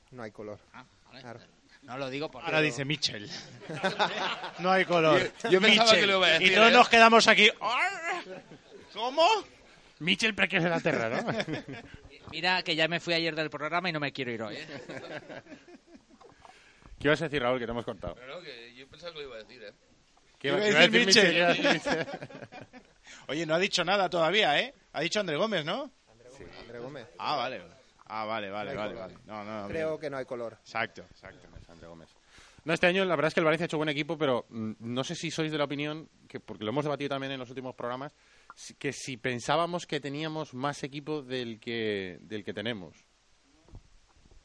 [0.09, 0.57] No hay color.
[0.73, 1.21] Ah, vale.
[1.21, 1.39] Claro.
[1.83, 2.45] No lo digo porque...
[2.47, 3.29] Ahora dice Michel.
[4.59, 5.31] no hay color.
[5.43, 6.73] Yo- yo pensaba que lo iba a decir, Y todos ¿eh?
[6.73, 7.49] nos quedamos aquí.
[8.93, 9.25] ¿Cómo?
[9.99, 11.31] Michel Preques de la Terra, ¿no?
[12.31, 14.55] Mira que ya me fui ayer del programa y no me quiero ir hoy.
[14.55, 14.67] ¿eh?
[16.99, 18.15] ¿Qué ibas a decir, Raúl, que te hemos cortado?
[18.15, 19.71] Pero no, que yo pensaba que lo iba a decir, ¿eh?
[20.41, 21.31] ¿Qué Iba a qué iba a decir decir Michel.
[21.31, 22.07] ¿Qué iba a decir Michel?
[23.27, 24.73] Oye, no ha dicho nada todavía, ¿eh?
[24.93, 25.91] Ha dicho André Gómez, ¿no?
[26.59, 27.07] André Gómez.
[27.19, 27.61] Ah, vale.
[28.07, 29.17] Ah, vale, vale, No vale, vale.
[29.25, 30.57] No, no, Creo que no hay color.
[30.61, 31.47] Exacto, exacto.
[31.69, 32.09] André Gómez.
[32.63, 34.73] No, este año la verdad es que el Valencia ha hecho buen equipo, pero mm,
[34.79, 37.49] no sé si sois de la opinión, que porque lo hemos debatido también en los
[37.49, 38.13] últimos programas,
[38.77, 42.97] que si pensábamos que teníamos más equipo del que, del que tenemos.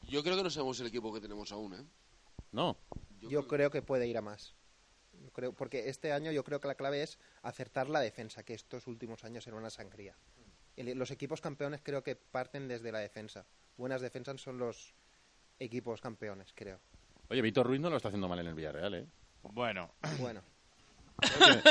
[0.07, 1.83] Yo creo que no sabemos el equipo que tenemos aún, ¿eh?
[2.51, 2.77] No.
[3.21, 4.56] Yo creo que puede ir a más.
[5.37, 8.87] Creo, porque este año yo creo que la clave es acertar la defensa, que estos
[8.87, 10.15] últimos años era una sangría.
[10.75, 13.45] El- los equipos campeones creo que parten desde la defensa.
[13.77, 14.95] Buenas defensas son los
[15.59, 16.79] equipos campeones, creo.
[17.29, 19.05] Oye, Víctor Ruiz no lo está haciendo mal en el Villarreal, ¿eh?
[19.43, 20.41] Bueno, Bueno,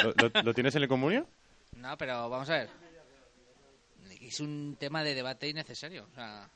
[0.05, 1.27] ¿Lo, lo- lo tienes en el comunio?
[1.75, 2.71] No, pero vamos a ver.
[4.21, 6.07] Es un tema de debate innecesario.
[6.09, 6.49] O sea,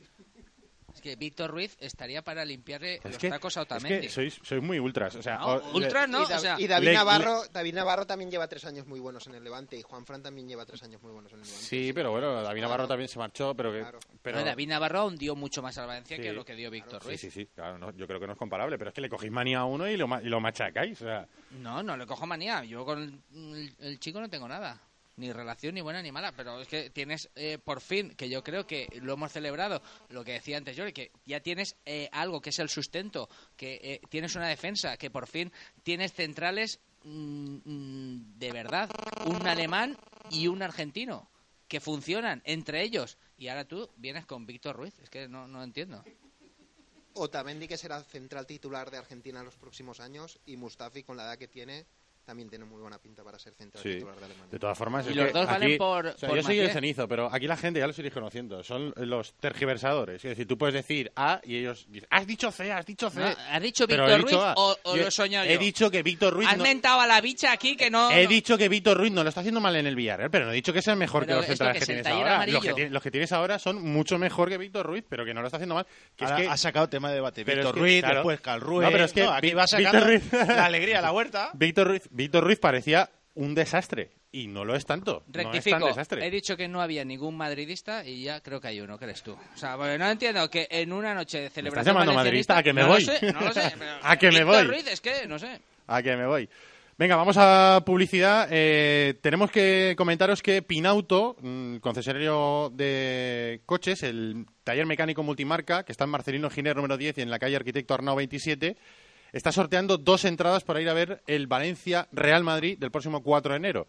[0.94, 4.00] Es que Víctor Ruiz estaría para limpiarle Es los que, tacos a es Otamendi.
[4.06, 5.14] que sois, sois muy ultras.
[5.16, 7.74] O sea, No, o- ultras no, y, Da- o sea, y David, le- Navarro, David
[7.74, 10.66] Navarro también lleva tres años muy buenos en el Levante y Juan Fran también lleva
[10.66, 11.64] tres años muy buenos en el Levante.
[11.66, 12.88] Sí, pero bueno, David Navarro Claro.
[12.88, 13.80] también se marchó, pero que...
[13.80, 13.98] Claro.
[14.22, 16.22] Pero, No, David Navarro hundió mucho más al Valencia Sí.
[16.22, 17.20] que lo que dio Víctor Sí, Ruiz.
[17.20, 19.32] sí, sí, claro, no, yo creo que no es comparable, pero es que le cogéis
[19.32, 21.00] manía a uno y lo, y lo machacáis.
[21.00, 22.64] O sea, No, no le cojo manía.
[22.64, 24.80] Yo con el, el chico no tengo nada.
[25.20, 26.32] Ni relación ni buena ni mala.
[26.32, 30.24] Pero es que tienes, eh, por fin, que yo creo que lo hemos celebrado, lo
[30.24, 34.00] que decía antes yo, que ya tienes eh, algo que es el sustento, que eh,
[34.08, 35.52] tienes una defensa, que por fin
[35.82, 38.90] tienes centrales mm, mm, de verdad.
[39.26, 39.98] Un alemán
[40.30, 41.30] y un argentino
[41.68, 43.18] que funcionan entre ellos.
[43.36, 44.98] Y ahora tú vienes con Víctor Ruiz.
[45.00, 46.02] Es que no, no entiendo.
[47.12, 51.24] Otamendi que será central titular de Argentina en los próximos años y Mustafi con la
[51.24, 51.84] edad que tiene
[52.24, 53.94] también tiene muy buena pinta para ser central Sí.
[53.94, 54.50] titular de Alemania.
[54.52, 55.06] de todas formas...
[55.06, 57.08] Y es los que dos valen aquí- por- o sea, por yo soy el cenizo,
[57.08, 58.62] pero aquí la gente ya lo iréis conociendo.
[58.62, 60.24] Son los tergiversadores.
[60.24, 63.20] Es decir, tú puedes decir A y ellos dicen, has dicho C, has dicho C.
[63.20, 65.52] No, ¿Has dicho Víctor dicho Ruiz o, o Yo lo he soñado yo?
[65.52, 66.48] He dicho que Víctor Ruiz...
[66.48, 68.10] Has no- mentado a la bicha aquí que no...
[68.10, 70.44] He no- dicho que Víctor Ruiz no lo está haciendo mal en el Villarreal, pero
[70.46, 72.46] no he dicho que sea mejor Pero que los centrales que tienes ahora.
[72.46, 75.40] Los que, los que tienes ahora son mucho mejor que Víctor Ruiz, pero que no
[75.40, 75.86] lo está haciendo mal.
[76.16, 77.44] Que es Ahora que ha sacado tema de debate.
[77.44, 78.84] Pero Víctor Ruiz, después Calrué.
[78.84, 81.50] No, pero es que aquí va sacando Víctor Ruiz- la alegría a la huerta.
[81.54, 85.12] Víctor Ruiz, Víctor Ruiz parecía un desastre y no lo es tanto.
[85.12, 86.26] No es tan Rectifico, desastre.
[86.26, 89.22] he dicho que no había ningún madridista y ya creo que hay uno, ¿qué eres
[89.22, 89.32] tú?
[89.32, 92.58] O sea, porque no entiendo que en una noche de celebración llamando valencianista- madridista?
[92.58, 93.04] ¿A que me no voy?
[93.04, 93.72] Lo sé, no lo sé.
[93.78, 94.66] pero ¿A que me Víctor voy?
[94.74, 95.60] Ruiz, es que, no sé.
[95.86, 96.48] A que me voy.
[96.98, 98.46] Venga, vamos a publicidad.
[98.50, 105.92] Eh, tenemos que comentaros que Pinauto, mm, concesionario de coches, el taller mecánico multimarca, que
[105.92, 108.76] está en Marcelino Giner número 10 y en la calle Arquitecto Arnau 27,
[109.32, 113.52] está sorteando dos entradas para ir a ver el Valencia Real Madrid del próximo 4
[113.52, 113.88] de enero.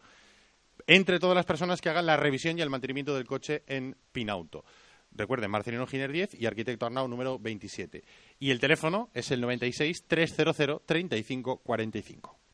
[0.87, 4.65] Entre todas las personas que hagan la revisión y el mantenimiento del coche en Pinauto.
[5.13, 8.03] Recuerden, Marcelino Giner 10 y Arquitecto Arnau número 27.
[8.39, 12.40] Y el teléfono es el 96 300 35 45.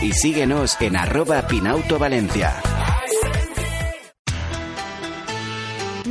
[0.00, 2.54] y síguenos en arroba Pinauto Valencia.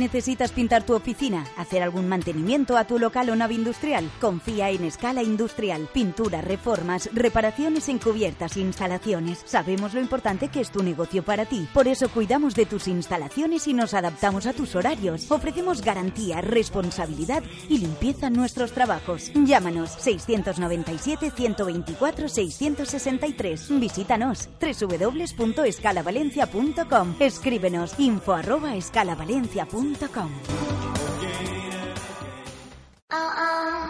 [0.06, 1.44] ¿Necesitas pintar tu oficina?
[1.56, 4.08] ¿Hacer algún mantenimiento a tu local o nave industrial?
[4.20, 5.88] Confía en Escala Industrial.
[5.92, 9.42] Pintura, reformas, reparaciones encubiertas, instalaciones.
[9.44, 11.66] Sabemos lo importante que es tu negocio para ti.
[11.74, 15.28] Por eso cuidamos de tus instalaciones y nos adaptamos a tus horarios.
[15.28, 19.32] Ofrecemos garantía, responsabilidad y limpieza en nuestros trabajos.
[19.34, 23.80] Llámanos 697 124 663.
[23.80, 27.16] Visítanos www.escalavalencia.com.
[27.18, 29.95] Escríbenos info arroba escalavalencia.com.
[29.96, 30.30] た感。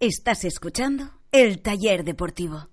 [0.00, 2.68] Estás escuchando El Taller Deportivo.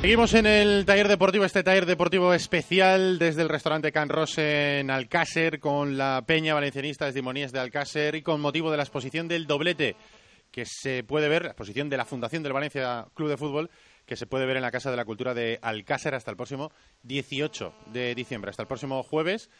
[0.00, 4.90] Seguimos en el taller deportivo, este taller deportivo especial desde el restaurante Can Rose en
[4.90, 9.28] Alcácer, con la Peña Valencianista desde Moníes de Alcácer y con motivo de la exposición
[9.28, 9.94] del doblete
[10.50, 13.70] que se puede ver, la exposición de la Fundación del Valencia Club de Fútbol,
[14.06, 16.72] que se puede ver en la Casa de la Cultura de Alcácer hasta el próximo
[17.04, 19.50] 18 de diciembre, hasta el próximo jueves,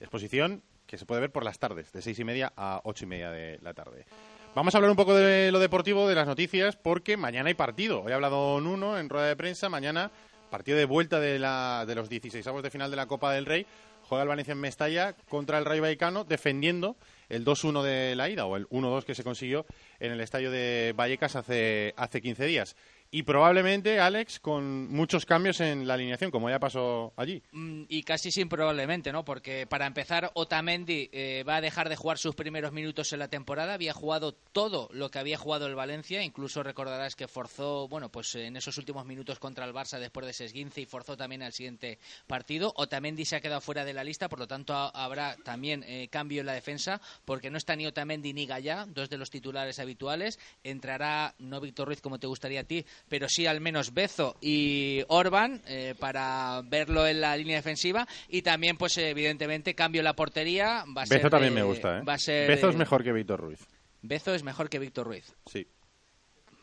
[0.00, 3.08] exposición que se puede ver por las tardes, de seis y media a ocho y
[3.08, 4.06] media de la tarde.
[4.54, 8.02] Vamos a hablar un poco de lo deportivo, de las noticias, porque mañana hay partido.
[8.02, 9.68] Hoy ha hablado Nuno en rueda de prensa.
[9.68, 10.10] Mañana,
[10.48, 13.66] partido de vuelta de, la, de los 16 de final de la Copa del Rey.
[14.04, 16.96] Juega el Valencia en Mestalla contra el Rayo Vallecano, defendiendo
[17.28, 19.66] el 2-1 de la ida o el 1-2 que se consiguió
[20.00, 22.76] en el estadio de Vallecas hace, hace 15 días.
[23.16, 27.42] Y probablemente, Alex, con muchos cambios en la alineación, como ya pasó allí.
[27.50, 29.24] Mm, Y casi sin probablemente, ¿no?
[29.24, 33.28] Porque para empezar, Otamendi eh, va a dejar de jugar sus primeros minutos en la
[33.28, 33.72] temporada.
[33.72, 36.22] Había jugado todo lo que había jugado el Valencia.
[36.22, 40.32] Incluso recordarás que forzó, bueno, pues en esos últimos minutos contra el Barça después de
[40.32, 42.74] ese esguince y forzó también al siguiente partido.
[42.76, 46.08] Otamendi se ha quedado fuera de la lista, por lo tanto ha- habrá también eh,
[46.10, 49.78] cambio en la defensa, porque no está ni Otamendi ni Gallá, dos de los titulares
[49.78, 50.38] habituales.
[50.64, 55.02] Entrará, no Víctor Ruiz como te gustaría a ti, pero sí al menos Bezo y
[55.08, 60.84] Orban eh, para verlo en la línea defensiva y también pues evidentemente cambio la portería
[60.96, 62.02] va a Bezo ser también me gusta, ¿eh?
[62.02, 63.60] va a ser Bezo es mejor que Víctor Ruiz.
[64.02, 65.66] Bezo es mejor que Víctor Ruiz Sí.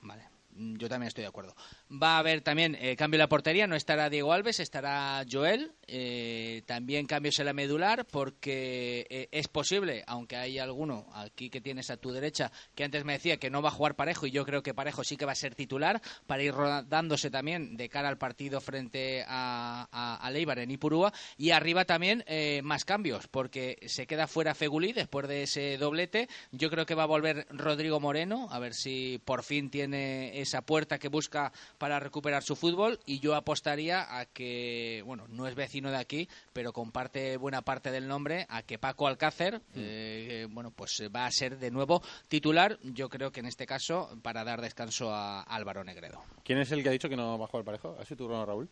[0.01, 1.55] Vale, yo también estoy de acuerdo.
[2.01, 5.73] Va a haber también eh, cambio en la portería, no estará Diego Alves, estará Joel.
[5.87, 11.61] eh, también cambios en la medular, porque eh, es posible, aunque hay alguno aquí que
[11.61, 14.31] tienes a tu derecha, que antes me decía que no va a jugar Parejo, y
[14.31, 17.89] yo creo que Parejo sí que va a ser titular, para ir rodándose también de
[17.89, 21.13] cara al partido frente a, a, a Leibar en Ipurúa.
[21.37, 22.23] Y arriba también
[22.63, 26.27] más cambios, porque se queda fuera Fegulí después de ese doblete.
[26.51, 30.61] Yo creo que va a volver Rodrigo Moreno, a ver si por fin tiene esa
[30.61, 31.51] puerta que busca
[31.83, 32.97] para recuperar su fútbol.
[33.05, 37.91] Y yo apostaría a que, bueno, no es vecino de aquí, pero comparte buena parte
[37.91, 42.79] del nombre, a que Paco Alcácer, eh, bueno, pues va a ser de nuevo titular.
[42.83, 46.23] Yo creo que en este caso para dar descanso a Álvaro Negredo.
[46.45, 47.97] ¿Quién es el que ha dicho que no va a jugar Parejo?
[47.99, 48.69] ¿Ha sido tú, Raúl?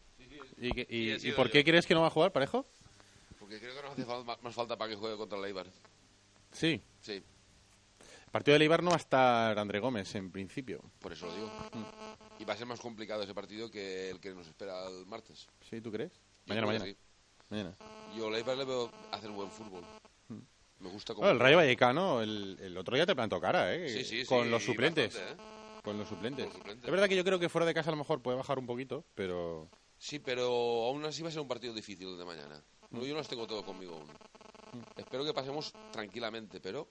[0.57, 1.51] ¿Y, que- y- Sí, he y por yo.
[1.51, 2.65] qué crees que no va a jugar Parejo?
[3.41, 5.67] Porque creo que nos hace más falta para que juegue contra el Eibar.
[6.53, 6.81] Sí.
[7.01, 7.21] Sí,
[8.31, 10.81] partido de Eibar no va a estar André Gómez, en principio.
[10.99, 11.51] por eso lo digo.
[12.39, 15.47] Y va a ser más complicado ese partido que el que nos espera el martes.
[15.69, 16.13] ¿Sí, tú crees?
[16.13, 16.19] Yo
[16.55, 16.85] Mañana, mañana.
[16.85, 16.97] que sí.
[17.49, 17.75] Mañana.
[18.17, 19.83] Yo al Eibar le veo hacer buen fútbol.
[20.79, 21.27] Me gusta como...
[21.27, 23.87] Bueno, el Rayo Vallecano el, el otro día te plantó cara, ¿eh?
[23.87, 25.13] Sí, sí, Con sí, los suplentes.
[25.13, 25.43] bastante,
[25.83, 26.45] Con los suplentes.
[26.45, 26.85] Con los suplentes.
[26.85, 28.65] Es verdad que yo creo que fuera de casa a lo mejor puede bajar un
[28.65, 29.69] poquito, pero...
[29.99, 30.45] Sí, pero
[30.87, 32.63] aún así va a ser un partido difícil el de mañana.
[32.89, 34.07] No, yo no los tengo todo conmigo aún.
[34.95, 36.87] Espero que pasemos tranquilamente, pero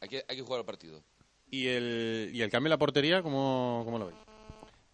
[0.00, 1.02] hay que, hay que jugar el partido.
[1.50, 4.18] ¿Y el, y el cambio en la portería, cómo, cómo lo veis?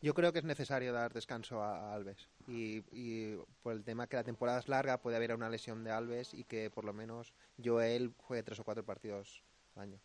[0.03, 2.29] Yo creo que es necesario dar descanso a, a Alves.
[2.49, 5.93] Y, y por el tema que la temporada es larga, puede haber una lesión de
[5.93, 9.43] Alves y que por lo menos Joel juegue tres o cuatro partidos
[9.77, 10.01] al año.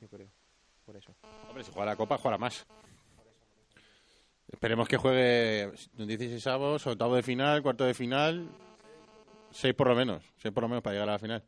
[0.00, 0.28] Yo creo.
[0.84, 1.14] Por eso.
[1.48, 2.66] Hombre, si juega la Copa, juega más.
[4.52, 8.48] Esperemos que juegue un 16 avos, octavo de final, cuarto de final,
[9.50, 11.42] seis por lo menos, seis por lo menos para llegar a la final.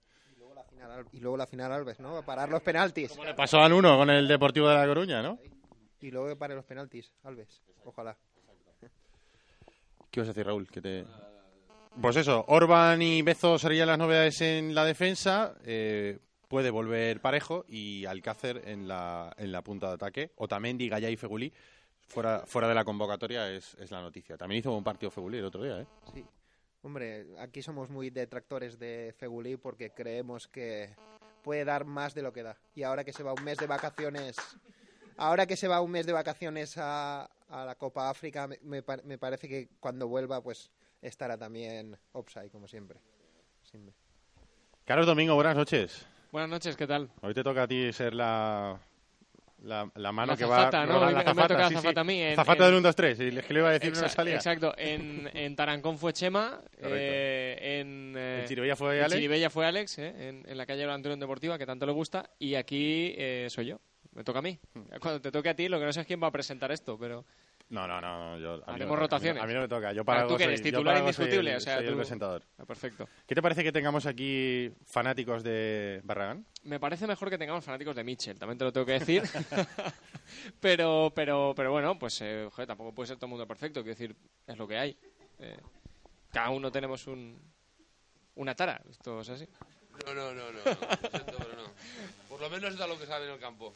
[1.13, 2.23] Y luego la final Alves, ¿no?
[2.23, 3.17] Parar los penaltis.
[3.19, 5.39] Le pasó al uno con el Deportivo de La Coruña, ¿no?
[6.01, 7.63] Y luego que pare los penaltis, Alves.
[7.85, 8.17] Ojalá.
[10.11, 10.69] ¿Qué vas a decir, Raúl?
[10.69, 11.05] Que te...
[12.01, 15.55] Pues eso, Orban y Bezo serían las novedades en la defensa.
[15.65, 16.19] eh,
[16.49, 20.33] puede volver Parejo y Alcácer en la, en la punta de ataque.
[20.37, 21.53] Otamendi, Gallá y Fegulí
[22.07, 24.37] fuera, fuera de la convocatoria es, es la noticia.
[24.37, 25.87] También hizo un partido Fegulí el otro día, ¿eh?
[26.15, 26.25] Sí.
[26.87, 30.95] Hombre, aquí somos muy detractores de Fegulí porque creemos que
[31.43, 32.57] puede dar más de lo que da.
[32.77, 34.37] Y ahora que se va un mes de vacaciones,
[35.17, 38.85] ahora que se va un mes de vacaciones a, a la Copa África, me, me
[38.85, 40.71] pa- me parece que cuando vuelva, pues
[41.03, 43.01] estará también offside, como siempre.
[43.65, 43.93] Siempre.
[44.85, 46.07] Carlos Domingo, buenas noches.
[46.31, 47.11] Buenas noches, ¿qué tal?
[47.21, 48.79] Hoy te toca a ti ser la,
[49.67, 51.01] la, la mano La que azafata, va ¿no?
[51.01, 51.75] la me- me toca sí, sí.
[51.79, 53.21] azafata a mí en- Azafata en- del 1, 2, 3.
[53.21, 54.35] Y que le iba a decir y no salía.
[54.37, 59.15] Exacto, en, en Tarancón fue Chema, eh, en, eh, En Chirivella fue en Alex.
[59.17, 62.55] Chirivella fue Alex, eh, en, en la calle Antonión Deportiva, que tanto le gusta, y
[62.55, 63.81] aquí eh, soy yo.
[64.13, 64.59] Me toca a mí.
[64.73, 64.83] Hmm.
[65.01, 66.97] Cuando te toque a ti, lo que no sé es quién va a presentar esto,
[66.99, 67.25] pero...
[67.69, 68.39] No, no, no.
[68.39, 69.43] Yo, a mí no me Haremos toca, rotaciones.
[69.43, 69.93] A mí no me toca.
[69.93, 71.85] Yo Ah, para tú algo que soy- eres titular soy indiscutible, el- o sea, soy
[71.87, 72.43] el tú- presentador.
[72.59, 73.09] Ah, perfecto.
[73.27, 76.47] ¿Qué te parece que tengamos aquí fanáticos de Barragán?
[76.63, 79.23] Me parece mejor que tengamos fanáticos de Mitchell, también te lo tengo que decir.
[80.61, 83.99] pero, pero, pero bueno, pues eh, joder, tampoco puede ser todo el mundo perfecto, quiero
[83.99, 84.97] decir, es lo que hay.
[85.41, 85.57] Eh,
[86.33, 87.37] cada uno tenemos un,
[88.37, 89.49] una tara, esto es así.
[90.07, 90.53] No, no, no, no.
[90.53, 90.59] no.
[90.65, 91.73] Lo siento, pero no.
[92.29, 93.73] Por lo menos da lo que sabe en el campo.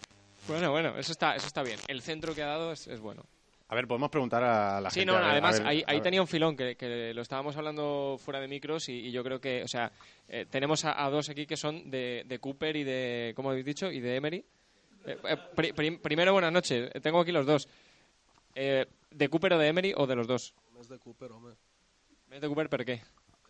[0.46, 1.79] Bueno, bueno, eso está, eso está bien.
[1.88, 3.24] El centro que ha dado es, es bueno.
[3.70, 5.12] A ver, podemos preguntar a la Sí, gente.
[5.12, 8.40] no, a ver- además ver- ahí, tenía un filón que, que lo estábamos hablando fuera
[8.40, 9.92] de micros y, y yo creo que, o sea,
[10.28, 13.64] eh, tenemos a, a dos aquí que son de, de Cooper y de, ¿cómo habéis
[13.64, 13.90] dicho?
[13.90, 14.44] Y de Emery.
[15.06, 16.90] Eh, eh, pri- prim- primero, buenas noches.
[17.00, 17.68] Tengo aquí los dos.
[18.56, 20.52] Eh, ¿De Cooper o de Emery o de los dos?
[20.76, 21.54] Més de Cooper, home.
[22.28, 22.98] ¿De Cooper per què?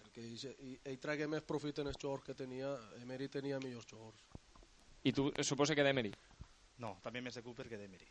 [0.05, 2.75] Perquè ell, ell, ell tragué més profit en els jugadors que tenia.
[3.01, 4.21] Emery tenia millors jugadors.
[5.05, 6.13] I tu eh, suposo que d'Emery.
[6.79, 8.05] No, també més de Cooper que d'Emery.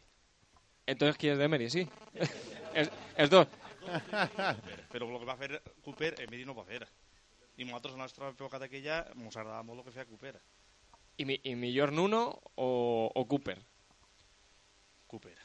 [0.89, 1.69] Entonces, ¿quién es de Emery?
[1.69, 1.87] Sí.
[2.73, 3.47] es, es dos.
[4.91, 6.81] Però el que va fer Cooper, Emery no va fer.
[7.59, 10.39] I nosaltres, a la nostra època d'aquella, ens agradava molt el que feia Cooper.
[11.17, 13.59] ¿Y, mi, millor Nuno o, o Cooper?
[15.05, 15.37] Cooper.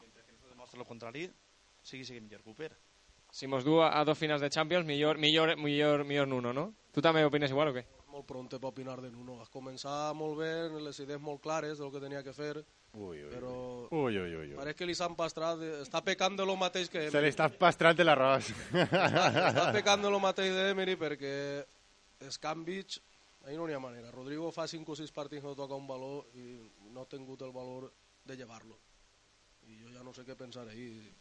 [0.00, 1.28] Mentre que no se demostra el contrari,
[1.82, 2.72] sigui, sigui millor Cooper.
[3.30, 6.72] Si mos du a, a dos finals de Champions, millor, millor, millor, millor Nuno, no?
[6.90, 7.86] ¿Tú también opinas igual o qué?
[8.10, 9.38] Molt pronte per opinar de Nuno.
[9.42, 13.30] Has començat molt bé, les idees molt clares del que tenia que fer, Uy, uy,
[13.34, 13.88] però
[14.54, 18.02] pareix que li s'han pastrat, està pecant de lo mateix que Se le está pastrante
[18.02, 18.52] el arroz.
[18.72, 21.34] està, està pecant de lo mateix d'Emery perquè
[23.46, 24.10] ahí no n'hi ha manera.
[24.10, 26.54] Rodrigo fa 5 o 6 partits no toca un valor i
[26.92, 27.90] no ha tingut el valor
[28.24, 28.78] de llevar-lo.
[29.68, 31.12] I jo ja no sé què pensar ahí.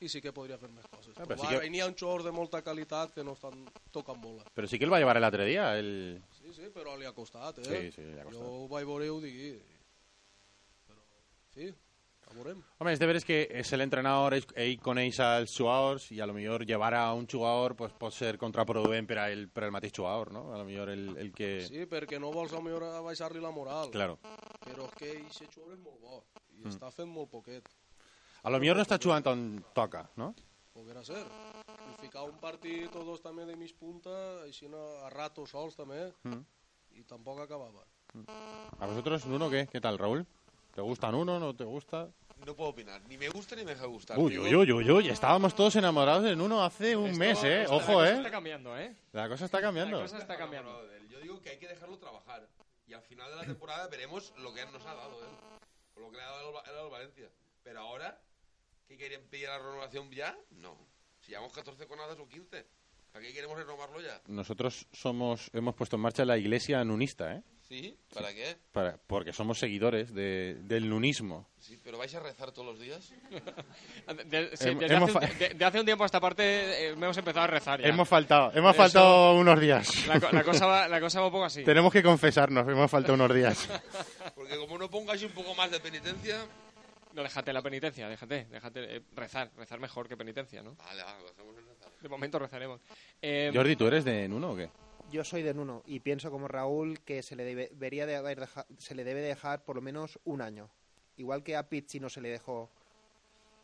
[0.00, 1.12] I sí que podria fer més coses.
[1.18, 3.34] Ah, però però sí va, que- N'hi ha un xor de molta qualitat que no
[3.36, 4.44] estan tocant bola.
[4.54, 5.76] Pero sí que él va a llevar el otro día.
[5.78, 6.22] El...
[6.32, 7.64] Sí, sí, però li ha costat, eh?
[7.68, 8.40] Sí, sí, li ha costat.
[8.40, 9.50] Jo ho vaig veure i ho digui.
[11.54, 11.66] Sí,
[12.30, 12.62] a veurem.
[12.78, 16.20] Hombre, es de ver es que es el entrenador, es, ell coneix els jugadors y
[16.20, 19.64] a lo mejor llevar a un jugador pues, pot ser contraproduent per, a el, per
[19.64, 20.52] al mateix jugador, no?
[20.54, 21.66] A lo mejor el, el que...
[21.66, 23.90] Sí, perquè no vols a millor baixar-li la moral.
[23.90, 24.18] Claro.
[24.64, 26.22] Però és que aquest jugador és molt bo
[26.54, 26.68] i Mm.
[26.74, 27.64] està fent molt poquet.
[28.42, 30.34] A lo mejor no està jugant on toca, no?
[30.74, 31.22] Poguera ser.
[31.24, 34.12] I ficar un partit o dos també de mig punta,
[34.44, 36.44] així no, a rato sols també, Mm.
[37.00, 37.82] i tampoc acabava.
[38.78, 39.68] ¿A vosotros, Nuno, qué?
[39.72, 40.26] ¿Qué tal, Raúl?
[40.74, 41.38] ¿Te gusta Nuno?
[41.38, 42.08] ¿No te gusta?
[42.46, 43.02] No puedo opinar.
[43.08, 44.18] Ni me gusta ni me deja gustar.
[44.18, 47.64] Uy, uy, uy, uy, uy, estábamos todos enamorados de Nuno hace un mes, ¿eh?
[47.68, 48.16] La Ojo, cosa ¿eh?
[48.16, 48.96] está cambiando, ¿eh?
[49.12, 49.96] La cosa está cambiando.
[49.98, 50.82] La cosa está cambiando.
[51.10, 52.48] Yo digo que hay que dejarlo trabajar.
[52.86, 55.30] Y al final de la temporada veremos lo que nos ha dado él.
[55.96, 57.28] O lo que le ha dado el, el Valencia.
[57.62, 58.18] Pero ahora,
[58.88, 60.36] ¿qué quieren pedir la renovación ya?
[60.50, 60.76] No.
[61.20, 62.66] Si llevamos 14 conadas o 15.
[63.12, 64.20] ¿Para qué queremos renovarlo ya?
[64.28, 67.42] Nosotros somos, hemos puesto en marcha la iglesia nunista, ¿eh?
[67.70, 67.96] ¿Sí?
[68.12, 68.56] ¿Para qué?
[68.72, 71.46] Para, porque somos seguidores de- del nunismo.
[71.60, 73.12] Sí, pero vais a rezar todos los días.
[74.26, 76.88] De, sí, desde hemos hace, un, de- de hace un tiempo a esta parte eh,
[76.88, 77.86] hemos empezado a rezar ya.
[77.86, 80.04] Hemos faltado, hemos Eso- faltado unos días.
[80.08, 81.62] La, la cosa va, la cosa va un poco así.
[81.62, 83.68] Tenemos que confesarnos, hemos faltado unos días.
[84.34, 86.44] Porque como no pongáis un poco más de penitencia...
[87.14, 90.74] No, déjate la penitencia, déjate, déjate eh, rezar, rezar mejor que penitencia, ¿no?
[90.74, 91.92] Vale, va, lo hacemos en rezar.
[92.00, 92.80] De momento rezaremos.
[93.22, 94.68] Eh, Jordi, ¿tú eres de Nuno o qué?
[95.10, 98.40] Yo soy de Nuno y pienso como Raúl que se le debe, debería de haber
[98.40, 100.70] deja- se le debe dejar por lo menos un año.
[101.16, 102.70] Igual que a Pizzi no se le dejó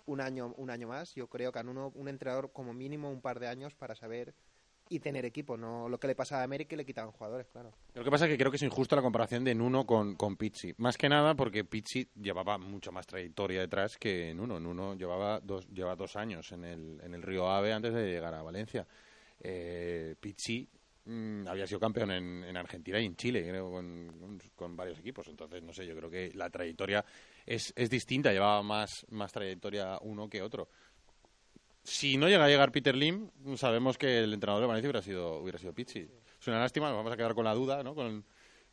[0.06, 3.20] un año, un año más, yo creo que a Nuno un entrenador como mínimo un
[3.20, 4.34] par de años para saber
[4.88, 7.72] y tener equipo, no lo que le pasaba a América que le quitaban jugadores, claro.
[7.94, 10.36] Lo que pasa es que creo que es injusta la comparación de Nuno con, con
[10.36, 10.74] Pizzi.
[10.78, 14.60] Más que nada porque Pizzi llevaba mucho más trayectoria detrás que Nuno.
[14.60, 18.32] Nuno llevaba dos, lleva dos años en el, en el Río Ave antes de llegar
[18.34, 18.86] a Valencia.
[19.40, 20.68] Eh, Pizzi
[21.06, 25.26] mm, había sido campeón en, en Argentina y en Chile, creo, con, con- varios equipos.
[25.28, 27.04] Entonces, no sé, yo creo que la trayectoria
[27.46, 28.32] es, es distinta.
[28.32, 30.68] Llevaba más, más trayectoria uno que otro.
[31.82, 35.38] Si no llega a llegar Peter Lim, sabemos que el entrenador de Valencia hubiera sido,
[35.40, 36.08] hubiera sido Pizzi.
[36.40, 37.94] Es una lástima, nos vamos a quedar con la duda, ¿no?
[37.94, 38.24] Con,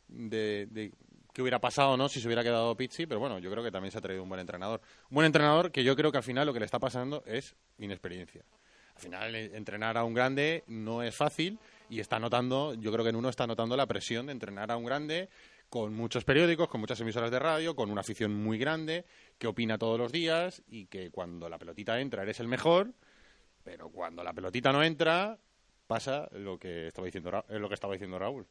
[0.08, 0.92] de, de
[1.32, 2.08] qué hubiera pasado, ¿no?
[2.08, 4.28] Si se hubiera quedado Pizzi, pero bueno, yo creo que también se ha traído un
[4.28, 4.80] buen entrenador.
[5.10, 7.54] Un buen entrenador que yo creo que al final lo que le está pasando es
[7.78, 8.42] inexperiencia.
[8.96, 13.04] Al final, eh, entrenar a un grande no es fácil y está notando, yo creo
[13.04, 15.28] que en uno está notando la presión de entrenar a un grande
[15.68, 19.04] con muchos periódicos, con muchas emisoras de radio, con una afición muy grande,
[19.38, 22.92] que opina todos los días y que cuando la pelotita entra eres el mejor,
[23.64, 25.38] pero cuando la pelotita no entra
[25.86, 28.46] pasa lo que estaba diciendo Ra- eh, lo que estaba diciendo Raúl,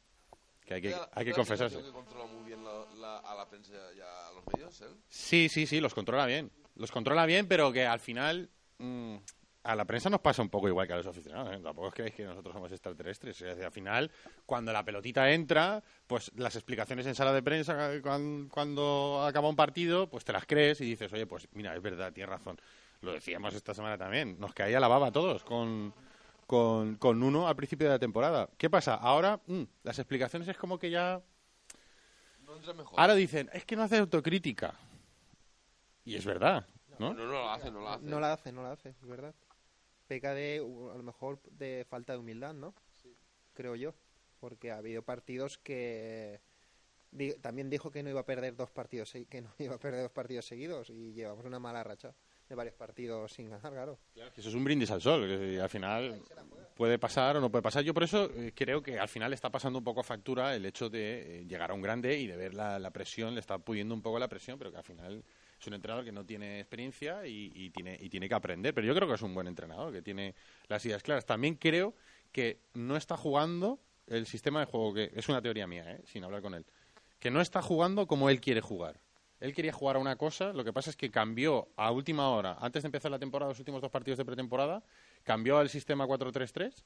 [0.64, 1.82] que hay que, hay que ¿verdad confesarse.
[1.82, 4.94] que controla muy bien la- la- a la prensa y a los medios, él?
[5.08, 6.50] Sí, sí, sí, los controla bien.
[6.76, 9.16] Los controla bien, pero que al final mm,
[9.64, 11.54] a la prensa nos pasa un poco igual que a los aficionados.
[11.54, 11.60] ¿eh?
[11.62, 13.40] Tampoco os creéis que nosotros somos extraterrestres.
[13.40, 14.10] Es decir, al final,
[14.46, 19.56] cuando la pelotita entra, pues las explicaciones en sala de prensa cuan- cuando, acaba un
[19.56, 22.60] partido, pues te las crees y dices, oye, pues mira, es verdad, tienes razón.
[23.00, 24.36] Lo decíamos esta semana también.
[24.38, 25.92] Nos caía la baba a todos con,
[26.46, 28.48] con, con uno al principio de la temporada.
[28.58, 28.94] ¿Qué pasa?
[28.94, 31.20] Ahora mm, las explicaciones es como que ya...
[32.46, 33.00] No entra mejor.
[33.00, 34.74] Ahora dicen, es que no hace autocrítica.
[36.04, 36.66] Y es verdad,
[36.98, 37.14] ¿no?
[37.14, 38.04] No, no la hace, no la hace.
[38.04, 39.34] No la hace, no la hace, es verdad.
[40.14, 42.72] Peca de, a lo mejor, de falta de humildad, ¿no?
[43.52, 43.96] Creo yo.
[44.38, 46.40] Porque ha habido partidos que...
[47.40, 50.12] también dijo que no iba a perder dos partidos que no iba a perder dos
[50.12, 52.14] partidos seguidos y llevamos una mala racha
[52.48, 53.98] de varios partidos sin ganar, claro.
[54.14, 56.22] Que Eso es un brindis al sol, que al final
[56.76, 57.82] puede pasar o no puede pasar.
[57.82, 60.64] Yo por eso eh, creo que al final está pasando un poco a factura el
[60.64, 63.58] hecho de eh, llegar a un grande y de ver la, la presión, le está
[63.58, 65.24] pudiendo un poco la presión, pero que al final
[65.64, 68.74] es un entrenador que no tiene experiencia y, tiene que aprender.
[68.74, 70.34] Pero yo creo que es un buen entrenador, que tiene
[70.68, 71.24] las ideas claras.
[71.24, 71.94] También creo
[72.32, 76.02] que no está jugando el sistema de juego, que es una teoría mía, ¿eh?
[76.04, 76.66] sin hablar con él,
[77.18, 79.00] que no está jugando como él quiere jugar.
[79.40, 82.56] Él quería jugar a una cosa, lo que pasa es que cambió a última hora,
[82.60, 84.82] antes de empezar la temporada, los últimos dos partidos de pretemporada,
[85.22, 86.84] cambió al sistema 4-3-3,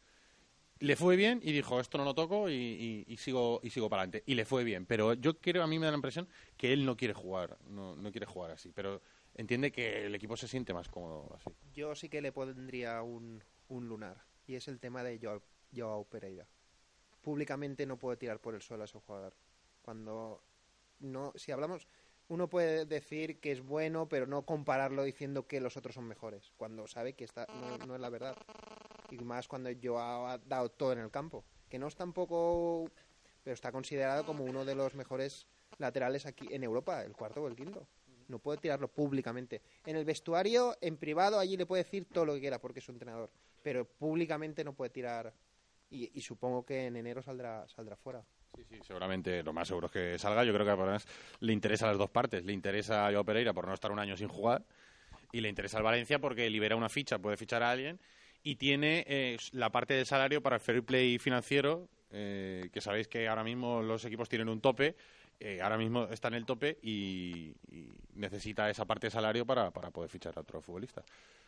[0.80, 4.02] le fue bien y dijo, esto no lo toco y, y- sigo y sigo para
[4.02, 4.22] adelante.
[4.26, 6.84] Y le fue bien, pero yo creo, a mí me da la impresión que él
[6.84, 9.00] no quiere jugar, no, no quiere jugar así, pero
[9.34, 11.50] entiende que el equipo se siente más cómodo así.
[11.74, 14.24] Yo sí que le pondría un, un lunar.
[14.46, 15.42] Y es el tema de Joao,
[15.76, 16.46] Joao Pereira.
[17.22, 19.34] Públicamente no puede tirar por el suelo a ese jugador.
[19.82, 20.42] Cuando
[21.00, 21.86] no, si hablamos,
[22.28, 26.52] uno puede decir que es bueno, pero no compararlo diciendo que los otros son mejores.
[26.56, 28.36] Cuando sabe que está, no, no es la verdad.
[29.10, 31.44] Y más cuando Joao ha dado todo en el campo.
[31.68, 32.90] Que no es tampoco,
[33.42, 35.46] pero está considerado como uno de los mejores
[35.78, 37.86] laterales aquí en Europa, el cuarto o el quinto.
[38.28, 39.62] No puede tirarlo públicamente.
[39.86, 42.84] En el vestuario, en privado, allí le puede decir todo lo que quiera porque es
[42.84, 43.30] su entrenador.
[43.62, 45.32] Pero públicamente no puede tirar.
[45.90, 48.22] Y, y supongo que en enero saldrá, saldrá fuera.
[48.54, 50.44] Sí, sí, seguramente lo más seguro es que salga.
[50.44, 51.06] Yo creo que además
[51.40, 52.44] le interesa a las dos partes.
[52.44, 54.62] Le interesa a Joao Pereira por no estar un año sin jugar
[55.32, 57.98] y le interesa al Valencia porque libera una ficha, puede fichar a alguien
[58.42, 63.08] y tiene eh, la parte del salario para el fair play financiero, eh, que sabéis
[63.08, 64.94] que ahora mismo los equipos tienen un tope.
[65.40, 69.70] eh, ahora mismo está en el tope y, y necesita esa parte de salario para,
[69.70, 71.02] para poder fichar a otro futbolista.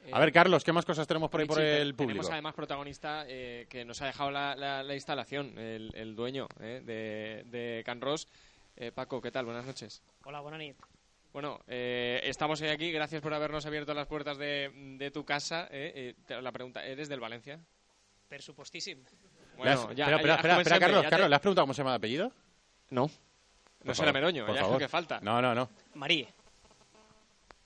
[0.05, 2.19] Eh, A ver, Carlos, ¿qué más cosas tenemos por ahí por el público?
[2.19, 6.47] Tenemos además protagonista eh, que nos ha dejado la, la- la instalación, el, el dueño
[6.61, 8.29] eh, de, de Can Ross.
[8.77, 9.45] Eh, Paco, ¿qué tal?
[9.47, 10.03] Buenas noches.
[10.25, 10.77] Hola, buena nit.
[11.33, 12.91] Bueno, eh, estamos hoy aquí.
[12.91, 15.69] Gracias por habernos abierto las puertas de, de tu casa.
[15.71, 16.15] eh.
[16.29, 17.59] Eh, la pregunta, ¿eres del Valencia?
[18.29, 18.41] Per
[19.73, 21.35] has- Bueno, ya, espera, espera, ya, espera, como espera, siempre, Carlos, ya te- Carlos, ¿le
[21.37, 22.33] has preguntado cómo se llama de apellido?
[22.91, 23.07] No.
[23.09, 24.75] Por No será Meroño, por ya es favor.
[24.77, 25.21] lo que falta.
[25.21, 25.71] No, no, no.
[25.95, 26.27] Marí.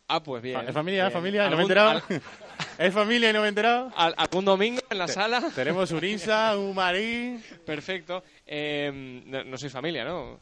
[0.08, 0.60] Ah, pues bien.
[0.68, 1.90] Es familia, es familia, no me he ¿Algún- enterado.
[1.90, 2.22] al-
[2.78, 3.92] es familia y no me he enterado.
[3.96, 5.50] al- ¿Algún domingo en la Te- sala?
[5.54, 7.42] Tenemos un Insa, un Marí.
[7.64, 8.22] Perfecto.
[8.46, 10.38] Eh, no, no sois familia, ¿no?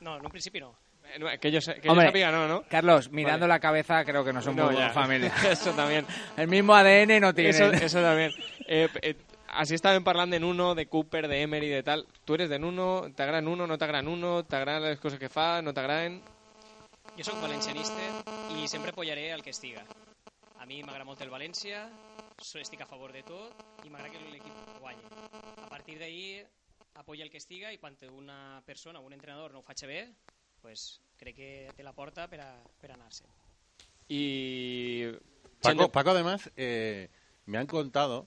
[0.00, 0.74] No, en un principi no.
[1.14, 2.62] Eh, Que yo, que Hombre, yo sabía, no, ¿no?
[2.68, 3.54] Carlos, mirando Vale.
[3.54, 4.90] la cabeza creo que no somos No, muy ya.
[4.90, 5.32] familia.
[5.50, 6.06] Eso también.
[6.36, 7.50] El mismo ADN no tiene.
[7.50, 8.32] Eso, eso también.
[8.66, 9.16] Eh, eh,
[9.48, 12.06] así estaven parlant de Nuno, de Cooper, de Emery, de tal.
[12.24, 15.72] Tu eres de Nuno, t'agrada Nuno, no t'agrada Nuno, t'agraden les coses que fa, no
[15.72, 16.22] t'agraden...
[17.18, 17.98] Jo sóc valencianista
[18.54, 19.82] i sempre apoyaré el que estiga.
[20.60, 21.88] A mi m'agrada molt el València,
[22.38, 25.02] estic a favor de tot i m'agrada que l'equip guanyi.
[25.64, 26.44] A partir d'ahir,
[26.94, 30.12] apoya el que estiga i quan una persona, un entrenador no ho bé,
[30.62, 32.50] pues, crec que té la porta per, a,
[32.80, 33.24] per anar-se.
[34.08, 35.04] Y...
[35.60, 37.08] Paco, Paco además, eh,
[37.46, 38.26] me han contado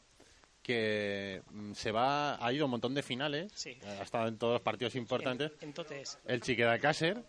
[0.62, 3.70] que mm, se va, ha ido a un montón de finales, Sí.
[3.72, 6.20] eh, ha estado en todos los partidos importantes, En, en tot és.
[6.26, 7.24] el Chique de Cácer,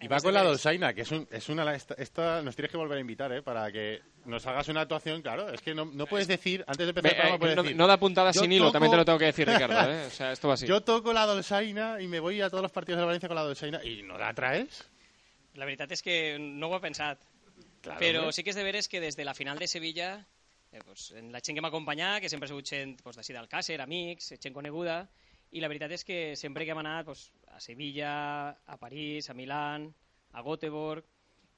[0.00, 0.48] y va este con la mes.
[0.50, 1.74] Dolsaina, que es, un, es una...
[1.74, 3.42] Esta, esta nos tienes que volver a invitar, ¿eh?
[3.42, 6.90] Para que nos hagas una actuación, claro, es que no, no puedes decir, antes de
[6.90, 7.76] empezar el Ve, programa, eh, puedes no, decir...
[7.76, 9.90] no da puntada "Yo sin hilo, también te lo toco- tengo que decir, Ricardo.
[9.92, 10.06] ¿eh?
[10.06, 10.66] O sea, esto va así.
[10.66, 13.42] Yo toco la Dolsaina y me voy a todos los partidos de Valencia con la
[13.44, 14.84] Dolsaina y no la traes.
[15.54, 17.20] La veritat és que no ho he pensat.
[17.80, 18.32] Claro, però hombre.
[18.34, 20.26] sí que és de veres que des de la final de Sevilla,
[20.72, 23.32] eh, pues, en la gent que m'ha acompanyat, que sempre ha sigut gent pues, d'ací
[23.36, 25.04] d'Alcàsser, amics, gent coneguda,
[25.54, 28.14] i la veritat és que sempre que hem anat pues, a Sevilla,
[28.66, 29.86] a París, a Milán,
[30.34, 31.06] a Göteborg,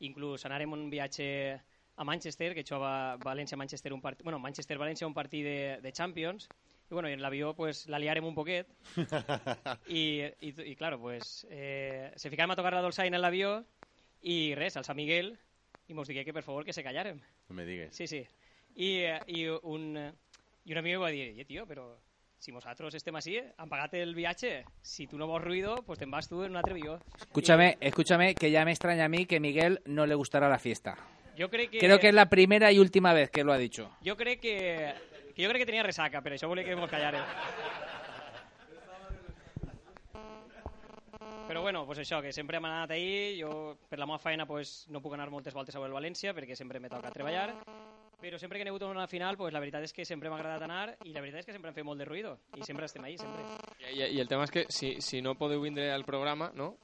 [0.04, 1.28] inclús anàrem un viatge
[1.96, 4.20] a Manchester, que jugava València-Manchester un part...
[4.22, 6.50] bueno, Manchester-València un partit de, de Champions,
[6.90, 8.68] i bueno, i en l'avió pues, la liarem un poquet,
[9.88, 13.62] i, i, i claro, pues, eh, se ficàrem a tocar la dolçaina en l'avió,
[14.28, 15.32] i res, al Sant Miguel,
[15.88, 17.22] i mos digué que per favor que se callàrem.
[17.48, 17.96] No me digues.
[17.96, 18.20] Sí, sí.
[18.76, 20.10] I, eh, i, un, eh,
[20.68, 21.94] i un amic va dir, "Oye, tio, però
[22.38, 26.10] si nosaltres estem així, han pagat el viatge, si tu no vols ruido, pues te'n
[26.10, 27.00] vas tu en un altre avió.
[27.18, 30.96] Escúchame, escúchame, que ya me extraña a mí que Miguel no le gustará la fiesta.
[31.38, 31.78] Jo crec que...
[31.78, 33.90] Creo que es la primera y última vez que lo ha dicho.
[34.04, 34.94] Jo crec que...
[35.34, 37.24] que jo crec que tenia ressaca, per això volia que mos callàrem.
[41.46, 44.86] Però bueno, pues això, que sempre hem anat ahir, jo per la meva feina pues,
[44.90, 47.52] no puc anar moltes voltes a veure el València perquè sempre me toca treballar,
[48.26, 50.66] però sempre que he hagut una final, pues, la veritat és que sempre m'ha agradat
[50.66, 53.04] anar i la veritat és que sempre hem fet molt de ruïdo i sempre estem
[53.06, 53.46] ahí, sempre.
[53.86, 56.74] I, i el tema és que si, si no podeu vindre al programa, no?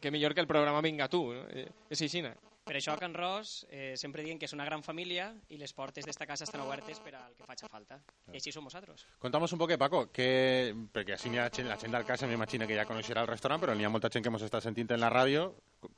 [0.00, 1.46] Que millor que el programa vinga tu, no?
[1.90, 2.32] És així, no?
[2.62, 5.72] Per això a Can Ros eh, sempre diuen que és una gran família i les
[5.74, 7.98] portes d'esta casa estan obertes per al que faci falta.
[8.30, 9.02] I així som nosaltres.
[9.18, 12.78] Contamos un poco, Paco, que, perquè així ha gent, la gent del casa m'imagina que
[12.78, 15.10] ja coneixerà el restaurant, però n'hi ha molta gent que ens està sentint en la
[15.10, 15.48] ràdio,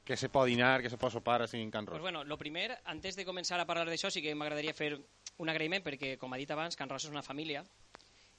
[0.09, 1.99] que se pot dinar, que se pot sopar així en Can Ros.
[1.99, 4.95] Pues bueno, lo primer, antes de començar a parlar d'això, sí que m'agradaria fer
[5.45, 7.65] un agraïment perquè, com ha dit abans, Can Ros és una família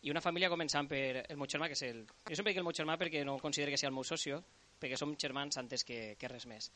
[0.01, 2.03] i una família començant per el meu germà, que és el...
[2.29, 4.41] Jo sempre dic el meu germà perquè no considero que sigui el meu socio,
[4.81, 6.71] perquè som germans antes que, que res més.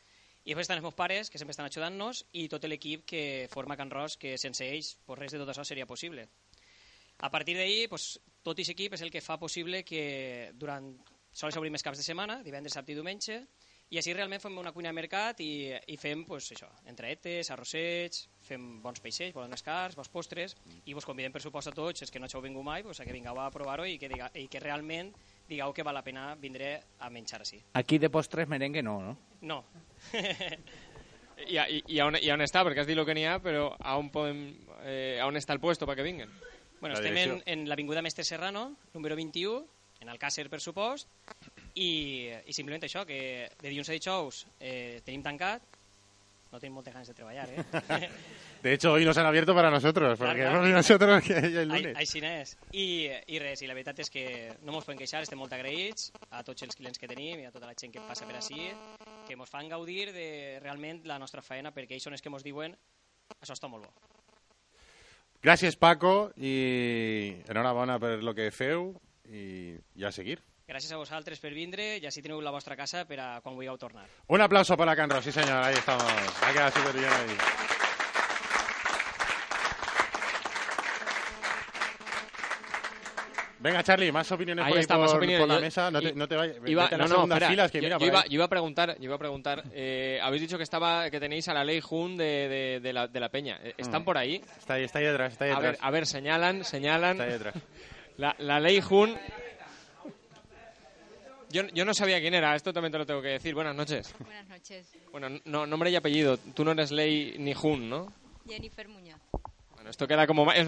[0.49, 3.21] I després estan els meus pares, que sempre estan ajudant-nos, i tot l'equip que
[3.51, 6.23] forma Can Ros, que sense ells pues res de tot això seria possible.
[7.21, 10.89] A partir d'ahir, pues, tot aquest equip és el que fa possible que durant
[11.29, 13.43] sols obrim els caps de setmana, divendres, dissabte i diumenge,
[13.89, 18.27] I així realment fem una cuina de mercat i, i fem pues, això, entreetes, arrossets,
[18.45, 20.53] fem bons peixets, bons cars, bons postres,
[20.85, 23.07] i vos convidem per supost a tots, els que no heu vingut mai, pues, a
[23.07, 25.09] que vingueu a provar-ho i, que diga, i que realment
[25.49, 27.63] digueu que val la pena vindre a menjar així.
[27.81, 29.17] Aquí de postres merengue no, no?
[29.41, 29.63] No.
[31.47, 32.63] I, i, i, on, I on està?
[32.67, 34.41] Perquè has dit el que n'hi ha, però a on, podem,
[34.83, 36.31] eh, a on està el puesto perquè vinguen?
[36.79, 39.63] Bueno, La estem en, en l'Avinguda Mestre Serrano, número 21,
[39.99, 41.09] en Alcàsser, per supost,
[41.75, 45.78] i, i simplement això, que de dilluns a dijous eh, tenim tancat,
[46.51, 48.09] no tenim moltes ganes de treballar, eh?
[48.63, 50.47] De hecho, hoy nos han abierto para nosotros, porque Clar, clar.
[50.51, 51.95] hemos venido nosotros que el Ai- lunes.
[51.97, 52.55] Així n'és.
[52.73, 54.25] I, I res, i la veritat és que
[54.65, 57.53] no mos podem queixar, estem molt agraïts a tots els clients que tenim i a
[57.55, 58.67] tota la gent que passa per així,
[59.29, 62.43] que mos fan gaudir de realment la nostra feina, perquè ells són els que mos
[62.43, 62.75] diuen
[63.39, 63.93] això està molt bo.
[65.41, 68.89] Gracias, Paco, y enhorabona per lo que feu
[69.31, 70.41] i, i a seguir.
[70.69, 73.77] Gràcies a vosaltres per vindre i així teniu la vostra casa per a quan vulgueu
[73.81, 74.05] tornar.
[74.27, 76.05] Un aplauso para Canro, sí señor, ahí estamos.
[76.45, 77.37] Ha quedado súper bien ahí.
[83.61, 85.39] Venga, Charlie, más opiniones Ahí por, ahí está, por, más opiniones.
[85.41, 85.91] por la Yo- mesa.
[85.91, 86.55] No te, no te vayas.
[86.65, 88.29] Iba, vete a no, las no, espera, filas que yo, mira yo por iba, ahí.
[88.29, 91.45] yo iba a preguntar, yo iba a preguntar eh, habéis dicho que estaba que tenéis
[91.49, 93.59] a la ley Jun de, de, de la, de la peña.
[93.61, 94.05] Eh, ¿Están Mm.
[94.05, 94.41] por ahí?
[94.57, 95.71] Está ahí, está ahí detrás, está ahí A detrás.
[95.73, 97.11] ver, a ver, señalan, señalan.
[97.11, 97.53] Está ahí detrás.
[98.19, 99.17] La, la ley Jun.
[101.51, 103.55] Yo, yo no sabía quién era, esto también te lo tengo que decir.
[103.55, 104.13] Buenas noches.
[104.19, 104.87] Buenas noches.
[105.11, 106.37] Bueno, no, nombre y apellido.
[106.37, 108.13] Tú no eres ley ni Jun, ¿no?
[108.47, 109.19] Jennifer Muñoz.
[109.73, 110.67] Bueno, esto queda como, es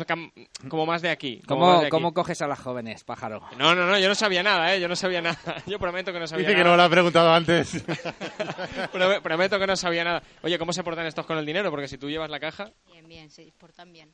[0.87, 1.41] más de aquí.
[1.45, 1.91] como ¿Cómo, más de aquí.
[1.91, 3.41] ¿Cómo coges a las jóvenes, pájaro?
[3.57, 4.79] No, no, no, yo no sabía nada, ¿eh?
[4.79, 5.37] Yo no sabía nada.
[5.67, 6.71] Yo prometo que no sabía Dice que nada.
[6.71, 7.85] no lo ha preguntado antes.
[8.93, 10.23] Prome- Prometo que no sabía nada.
[10.43, 11.69] Oye, ¿cómo se portan estos con el dinero?
[11.71, 14.13] Porque si tú llevas la caja, Bien, bien, se portan bien.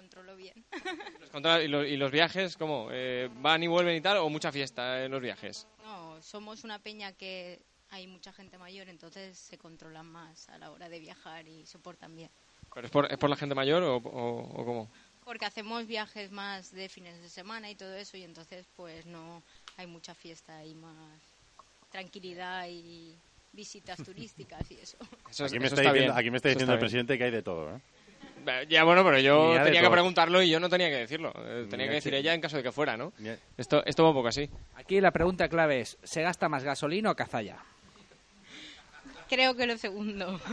[0.00, 0.52] Controlo bien.
[1.20, 2.88] los controla- y, los, y los viajes, ¿cómo?
[2.92, 4.18] Eh, ¿Van y vuelven y tal?
[4.18, 5.66] ¿O mucha fiesta en los viajes?
[5.84, 10.70] no, somos una peña que hay mucha gente mayor, entonces se controlan más a la
[10.70, 12.28] hora de viajar y se portan bien.
[12.74, 14.90] ¿Pero es por, es por la gente mayor o, o- o cómo?
[15.24, 19.42] Porque hacemos viajes más de fines de semana y todo eso, y entonces pues no
[19.78, 21.22] hay mucha fiesta y más
[21.90, 23.16] tranquilidad y
[23.52, 24.98] visitas turísticas y eso.
[25.30, 26.80] Eso es- aquí, me eso está bien, aquí me está diciendo el está bien.
[26.80, 27.76] presidente que hay de todo.
[27.76, 27.80] ¿eh?
[28.68, 31.32] Ya, bueno, pero yo tenía que preguntarlo y yo no tenía que decirlo.
[31.36, 33.12] Eh, Tenía que decir ella en caso de que fuera, ¿no?
[33.56, 34.48] Esto, esto va un poco así.
[34.74, 37.56] Aquí la pregunta clave es, ¿se gasta más gasolina o cazalla?
[39.28, 40.40] Creo que lo segundo.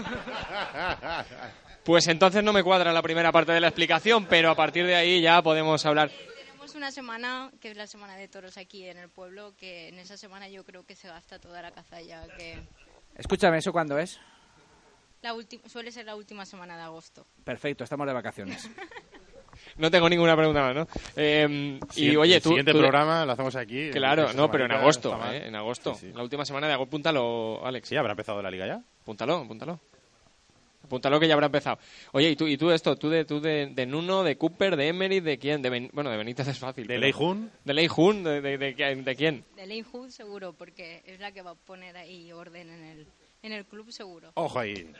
[1.83, 4.95] Pues entonces no me cuadra la primera parte de la explicación, pero a partir de
[4.95, 6.09] ahí ya podemos hablar.
[6.37, 9.99] Tenemos una semana, que es la semana de toros aquí en el pueblo, que en
[9.99, 12.57] esa semana yo creo que se gasta toda la cazalla, que
[13.17, 14.17] Escúchame, ¿eso cuándo es?
[15.23, 17.25] La suele ser la última semana de agosto.
[17.43, 18.69] Perfecto, estamos de vacaciones.
[19.77, 20.87] No tengo ninguna pregunta más, ¿no?
[21.15, 22.49] Eh, y Siguiente- oye, el tú...
[22.49, 23.89] siguiente tú- programa lo hacemos aquí.
[23.91, 25.17] Claro, no, pero en agosto.
[25.31, 25.47] ¿eh?
[25.47, 25.93] En agosto.
[25.95, 26.13] Sí, sí.
[26.13, 26.89] La última semana de agosto.
[26.89, 27.87] Apúntalo, Alex.
[27.87, 28.81] Sí, habrá empezado la liga ya.
[29.01, 29.79] Apúntalo, apúntalo.
[30.83, 31.79] Apúntalo que ya habrá empezado.
[32.11, 32.95] Oye, ¿y tú, y tú esto?
[32.97, 35.61] ¿Tú de, tú de, de Nuno, de Cooper, de Emery, de quién?
[35.61, 36.85] De Ben- bueno, de Benítez es fácil.
[36.85, 37.49] ¿De Lei Jun?
[37.63, 38.23] ¿De Lei Jun?
[38.23, 39.45] ¿De, de, de, quién- de quién?
[39.55, 43.07] De Lane Hood seguro, porque es la que va a poner ahí orden en el,
[43.43, 44.31] en el club seguro.
[44.35, 44.91] Ojo ahí.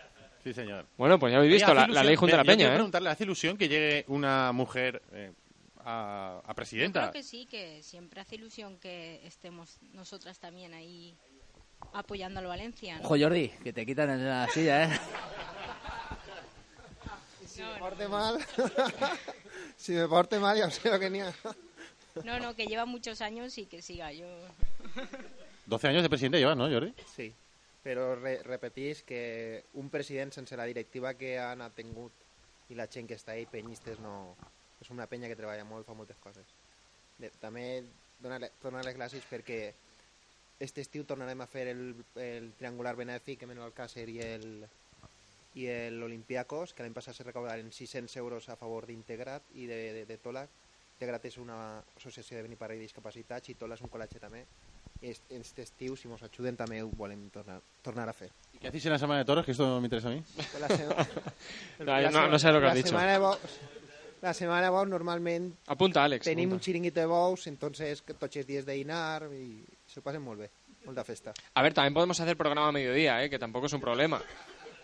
[0.44, 0.86] Sí, señor.
[0.98, 2.74] Bueno, pues ya habéis Oye, visto la, Ley Jun de la yo Peña, ¿eh?
[2.74, 5.32] preguntarle, ¿hace ilusión que llegue una mujer eh,
[5.86, 7.02] a, a Yo presidenta?
[7.02, 11.16] creo que sí, que siempre hace ilusión que estemos nosotras también ahí
[11.94, 12.98] apoyando al Valencia.
[12.98, 13.04] ¿no?
[13.06, 15.00] Ojo, Jordi, que te quitan en la silla, ¿eh?
[17.46, 18.38] Si me porte mal,
[19.78, 21.20] si me porte mal ya sé lo que ni.
[22.24, 24.12] No, no, que lleva muchos años y que siga.
[24.12, 24.26] Yo
[25.68, 26.94] 12 años de presidente llevas, ¿no, Jordi?
[27.16, 27.34] Sí,
[27.84, 32.12] però re repetís que un president sense la directiva que han tingut
[32.72, 34.36] i la gent que està ahí, penyistes, no...
[34.84, 36.50] És una penya que treballa molt, fa moltes coses.
[37.16, 37.84] Bé, també
[38.20, 39.60] donar, les gràcies perquè
[40.60, 41.84] este estiu tornarem a fer el,
[42.20, 44.48] el triangular benèfic amb l'Alcàsser i el
[45.54, 50.06] i l'Olimpiakos, que l'any passat se recaudaren 600 euros a favor d'Integrat i de, de,
[50.10, 50.50] de Tolac.
[50.96, 51.58] Integrat és una
[51.98, 54.42] associació de beniparra i discapacitats i Tola és un col·legi també.
[55.04, 58.30] Est- Este estiu, si ens ajuden, també ho volem tornar, tornar a fer.
[58.54, 59.44] ¿Y qué hacéis en la semana de toros?
[59.46, 60.24] Que esto me interesa a mí.
[60.62, 60.88] La se-
[61.84, 62.90] No, no- no sé lo que la has dicho.
[62.90, 63.38] Semana de bous,
[64.22, 66.24] la setmana de bous normalment Apunta, Àlex.
[66.24, 66.56] tenim apunta.
[66.56, 70.40] un xiringuito de bous, entonces que tots els dies de dinar i s'ho passen molt
[70.40, 70.50] bé,
[70.86, 71.34] molta festa.
[71.54, 73.30] A ver, también podemos hacer programa a mediodía, ¿eh?
[73.30, 74.22] Que tampoco es un problema.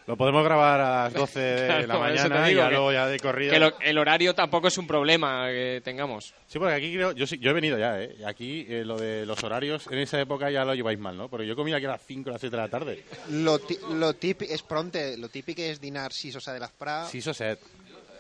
[0.10, 2.92] Lo podemos grabar a las 12 de Claro, la mañana y digo ya que- luego
[2.92, 3.54] ya de corrido.
[3.54, 6.34] Que lo- el horario tampoco es un problema que tengamos.
[6.48, 8.16] Sí, porque aquí creo, yo, sí- yo he venido ya, ¿eh?
[8.20, 11.30] Y Aquí eh, lo de los horarios, en esa época ya lo lleváis mal, ¿no?
[11.30, 13.04] Porque yo comía aquí a las 5 o las 7 de la tarde.
[13.30, 17.06] Lo, ti- lo típic és pronte, lo típic és dinar 6 o 7 de l'esprà
[17.06, 17.62] 6 o 7.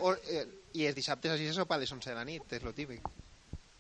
[0.02, 2.62] o, eh, i els dissabtes així se sopa a les 11 de la nit, és
[2.62, 3.02] lo típic.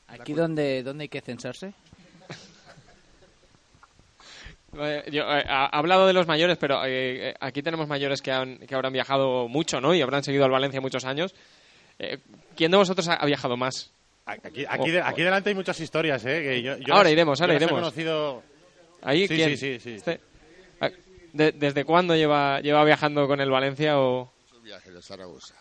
[0.07, 1.73] Aquí donde, donde hay que censarse.
[4.77, 8.31] Eh, yo, eh, ha ha hablado de los mayores, pero eh, aquí tenemos mayores que,
[8.31, 9.93] han, que habrán viajado mucho, ¿no?
[9.95, 11.33] Y habrán seguido al Valencia muchos años.
[11.97, 12.19] Eh,
[12.55, 13.91] ¿Quién de vosotros ha, ha viajado más?
[14.25, 16.43] Aquí, aquí, de- aquí delante hay muchas historias, ¿eh?
[16.43, 17.81] que yo- yo Ahora las- iremos, ahora yo las he iremos.
[17.81, 18.43] conocido...
[19.01, 19.49] ¿Ahí Sí, quién?
[19.57, 19.95] sí, sí, sí.
[19.95, 20.19] Este-
[21.33, 24.31] de- ¿Desde cuándo lleva, lleva viajando con el Valencia o
[24.63, 25.55] viaje de Zaragoza.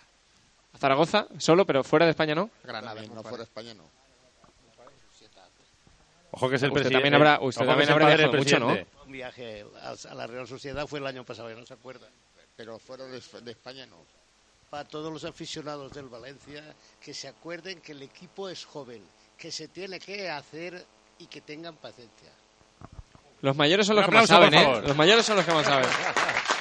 [0.74, 1.26] a Zaragoza?
[1.38, 2.50] Solo, pero fuera de España, ¿no?
[2.64, 3.84] Granada, no fuera de España, no.
[6.30, 6.94] Ojo que es el Usted presidente.
[6.94, 8.76] también habrá- usted Ojo también habrá viajado mucho, ¿no?
[9.06, 12.06] Un viaje a, la Real Sociedad fue el año pasado, ¿no se acuerda?
[12.56, 13.96] Pero fuera de, de España, no.
[14.70, 16.62] Para todos los aficionados del Valencia,
[17.00, 19.02] que se acuerden que el equipo es joven,
[19.38, 20.84] que se tiene que hacer
[21.18, 22.30] y que tengan paciencia.
[23.40, 24.82] Los mayores son los que más saben, ¿eh?
[24.86, 25.88] Los mayores son los que más saben.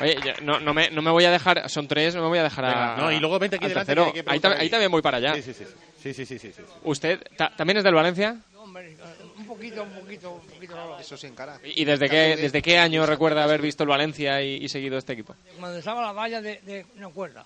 [0.00, 2.38] Oye, yo no, no, me, no me voy a dejar, son tres, no me voy
[2.38, 2.96] a dejar a.
[2.96, 4.12] No, y luego vente aquí al delante tercero.
[4.12, 5.34] que hay que ahí, también voy para allá.
[5.34, 5.64] Sí, sí, sí.
[6.02, 6.62] Sí, sí, sí, sí, sí.
[6.84, 8.36] ¿Usted ta- también es del Valencia?
[8.56, 8.96] Hombre,
[9.36, 10.98] un poquito, un poquito, un poquito.
[10.98, 11.58] Eso sí, en cara.
[11.62, 15.12] ¿Y desde qué, desde qué año recuerda haber visto el Valencia y, y seguido este
[15.12, 15.34] equipo?
[15.58, 17.44] Cuando estaba la valla de, de una cuerda.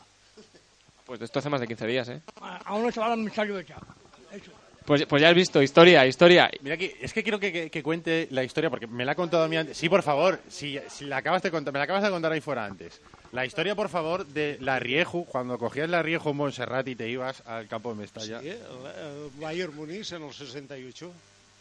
[1.06, 2.20] Pues de esto hace más de 15 días, ¿eh?
[2.40, 3.76] A, a unos chavales me salió hecha.
[4.84, 6.50] Pues, pues ya has visto, historia, historia.
[6.60, 9.14] Mira aquí, es que quiero que, que- que cuente la historia porque me la ha
[9.14, 9.76] contado a mí antes.
[9.78, 12.40] Sí, por favor, si, si la acabas de contar, me la acabas de contar ahí
[12.42, 13.00] fuera antes.
[13.32, 17.08] La historia, por favor, de la Rieju, cuando cogías la Rieju en Montserrat y te
[17.08, 18.40] ibas al campo de Mestalla.
[18.40, 21.12] Sí, el, el Bayern Múnich en el 68.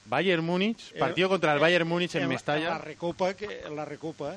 [0.06, 2.70] Bayern Múnich, partido contra el Bayern Múnich en En Mestalla.
[2.72, 4.36] la Recopa, que, en la Recopa,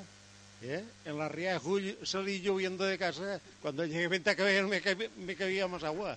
[0.63, 0.85] ¿eh?
[1.05, 3.41] en la Ría de Julio, salí lloviendo de casa.
[3.61, 4.81] Cuando llegué a Ventacaber me,
[5.19, 6.17] me cabía más agua.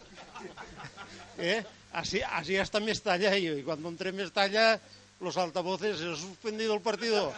[1.39, 1.63] ¿Eh?
[1.93, 3.57] Así, así hasta Mestalla yo.
[3.57, 4.79] Y cuando entré en Mestalla,
[5.19, 7.33] los altavoces, se ha suspendido el partido.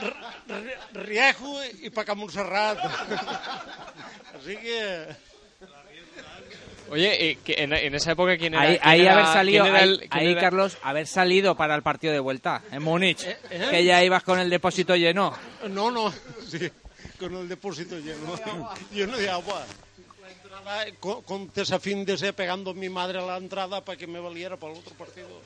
[0.00, 0.14] R-
[0.48, 2.78] R- Rieju y para Montserrat.
[4.38, 5.06] Así que...
[6.90, 8.62] Oye, eh, que en, en esa época, ¿quién era?
[8.62, 11.56] Ahí, quién ahí era- haber salido, quién era ahí, el- ahí, era- Carlos, haber salido
[11.56, 13.38] para el partido de vuelta en Múnich, ¿eh?
[13.70, 15.32] que ya ibas con el depósito lleno.
[15.70, 16.12] No, no,
[16.46, 16.70] sí,
[17.18, 18.38] con el depósito lleno,
[18.92, 19.64] lleno de agua.
[20.58, 24.06] Entrada, Con, con desafín de ser pegando a mi madre a la entrada para que
[24.06, 25.28] me valiera para el otro partido.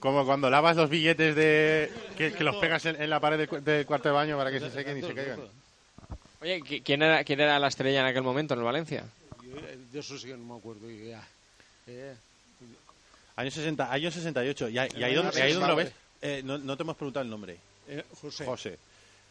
[0.00, 3.48] Como cuando lavas los billetes de que, que los pegas en, en la pared del,
[3.48, 5.40] cu- del cuarto de baño para que se sequen y se caigan.
[6.40, 9.04] Oye, ¿qui- ¿quién era, ¿quién era la estrella en aquel momento en el Valencia?
[9.44, 11.22] Yo, eh, de eso sí que no me acuerdo ya.
[11.86, 12.14] Eh,
[13.36, 14.68] Año 60, año 68.
[14.70, 15.92] ¿Y, ahí- y ahí, donde, y ahí donde lo ves?
[16.22, 17.58] Eh, no, no te hemos preguntado el nombre.
[17.88, 18.46] Eh, José.
[18.46, 18.78] José.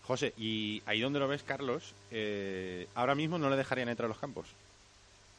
[0.10, 4.10] José, y ahí donde lo ves, Carlos, eh, ahora mismo no le dejarían entrar a
[4.10, 4.48] los campos.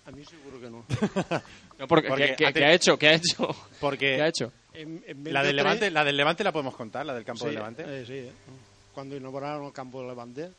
[0.07, 0.85] A mí seguro que no.
[1.81, 2.97] No, porque, ¿qué- qué- qué ha hecho?
[2.97, 3.49] ¿Qué ha hecho?
[3.81, 4.53] Porque ¿Qué ha hecho?
[4.73, 7.15] En- en vez la de del tres- Levante, la del Levante la podemos contar, la
[7.15, 7.83] del campo Sí, del Levante.
[7.85, 8.33] eh, sí, eh.
[8.95, 10.51] Cuando inauguraron el campo del Levante,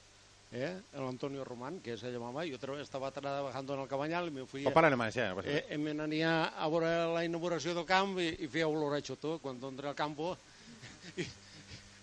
[0.51, 4.27] eh, el Antonio Román, que se llamaba, yo otra vez estaba trabajando en el Cabanyal
[4.27, 4.65] i me fui...
[4.65, 5.63] O para alemán, sí, no eh, res.
[5.69, 9.39] eh, me a veure la inauguració del camp i, i feia olor a xotó.
[9.39, 10.35] Cuando entré al campo,
[11.17, 11.21] y,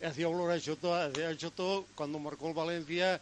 [0.02, 3.20] hacía olor a xotó, hacía xotó cuando marcó el Valencia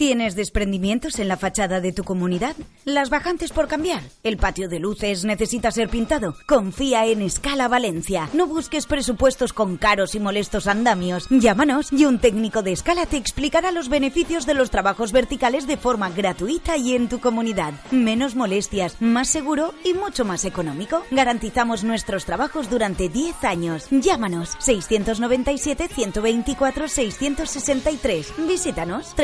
[0.00, 2.56] ¿Tienes desprendimientos en la fachada de tu comunidad?
[2.86, 4.02] ¿Las bajantes por cambiar?
[4.22, 6.36] ¿El patio de luces necesita ser pintado?
[6.46, 8.30] Confía en Escala Valencia.
[8.32, 11.26] No busques presupuestos con caros y molestos andamios.
[11.28, 15.76] Llámanos y un técnico de Escala te explicará los beneficios de los trabajos verticales de
[15.76, 17.74] forma gratuita y en tu comunidad.
[17.90, 21.02] Menos molestias, más seguro y mucho más económico.
[21.10, 23.86] Garantizamos nuestros trabajos durante 10 años.
[23.90, 28.32] Llámanos 697 124 663.
[28.48, 29.14] Visítanos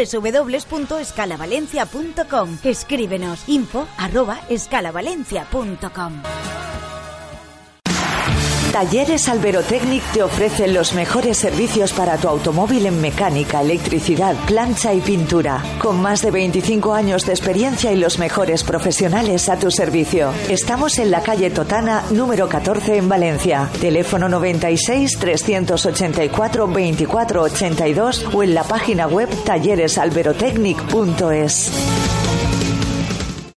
[0.70, 2.58] www.escalavalencia.com.
[2.64, 6.22] Escríbenos info arroba escalavalencia.com.
[8.76, 15.00] Talleres Alberotecnic te ofrece los mejores servicios para tu automóvil en mecánica, electricidad, plancha y
[15.00, 15.62] pintura.
[15.80, 20.30] Con más de 25 años de experiencia y los mejores profesionales a tu servicio.
[20.50, 23.70] Estamos en la calle Totana, número 14 en Valencia.
[23.80, 32.25] Teléfono 96 384 24 82 o en la página web talleresalberotecnic.es.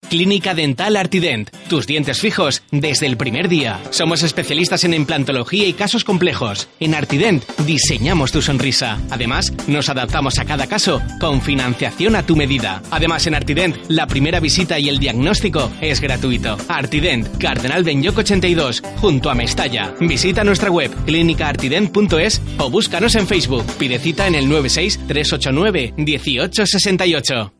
[0.10, 1.50] Clínica Dental Artident.
[1.70, 3.80] Tus dientes fijos desde el primer día.
[3.92, 6.68] Somos especialistas en implantología y casos complejos.
[6.80, 9.00] En Artident diseñamos tu sonrisa.
[9.12, 12.82] Además, nos adaptamos a cada caso con financiación a tu medida.
[12.90, 16.58] Además, en Artident, la primera visita y el diagnóstico es gratuito.
[16.68, 19.94] Artident, Cardenal Benyoc 82, junto a Mestalla.
[20.00, 23.66] Visita nuestra web clínicaartident.es o búscanos en Facebook.
[23.78, 27.54] Pide cita en el 96 389 1868.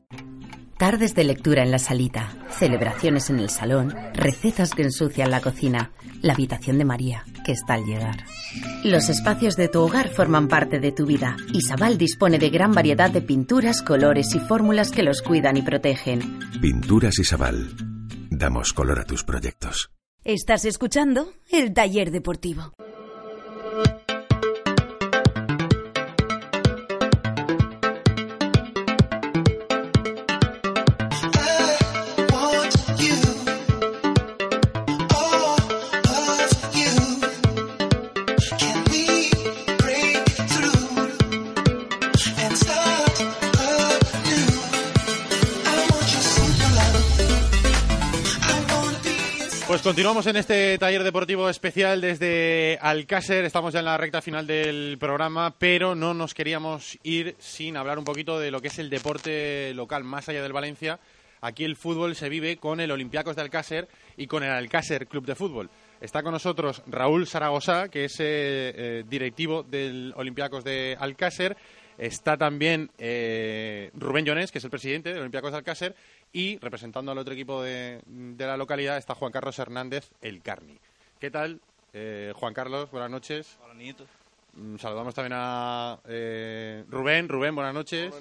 [0.80, 5.92] Tardes de lectura en la salita, celebraciones en el salón, recetas que ensucian la cocina,
[6.22, 8.24] la habitación de María, que está al llegar.
[8.86, 11.36] Los espacios de tu hogar forman parte de tu vida.
[11.52, 16.40] Isabel dispone de gran variedad de pinturas, colores y fórmulas que los cuidan y protegen.
[16.62, 17.76] Pinturas Isabal.
[18.32, 19.92] Damos color a tus proyectos.
[20.24, 22.72] Estás escuchando el taller deportivo.
[49.80, 53.46] Pues continuamos en este taller deportivo especial desde Alcácer.
[53.46, 57.98] Estamos ya en la recta final del programa, pero no nos queríamos ir sin hablar
[57.98, 61.00] un poquito de lo que es el deporte local más allá del Valencia.
[61.40, 65.26] Aquí el fútbol se vive con el Olympiacos de Alcácer y con el Alcácer Club
[65.26, 65.70] de Fútbol.
[66.02, 68.26] Está con nosotros Raúl Zaragoza, que es eh,
[68.76, 71.56] eh, directivo del Olympiacos de Alcácer.
[71.98, 75.96] Está también eh, Rubén Llones, que es el presidente del Olympiacos de Alcácer.
[76.32, 80.80] Y representando al otro equipo de, de la localidad está Juan Carlos Hernández, el Carni.
[81.20, 81.60] ¿Qué tal?
[81.94, 83.58] Eh, Juan Carlos, buenas noches.
[83.64, 83.74] Hola.
[84.54, 87.28] Mm, Saludamos también a eh, Rubén.
[87.28, 88.14] Rubén, buenas noches.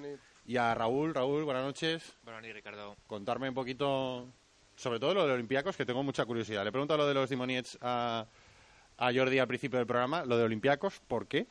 [0.47, 1.15] Y a Raúl.
[1.15, 2.15] Raúl, buenas noches.
[2.25, 2.97] Buenas noches, Ricardo.
[3.07, 4.27] Contarme un poquito,
[4.75, 6.65] sobre todo lo de los Olympiacos, que tengo mucha curiosidad.
[6.65, 8.27] Le pregunto lo de los Dimoniets a,
[8.97, 10.25] a Jordi al principio del programa.
[10.25, 11.47] Lo de Olympiacos, ¿por qué?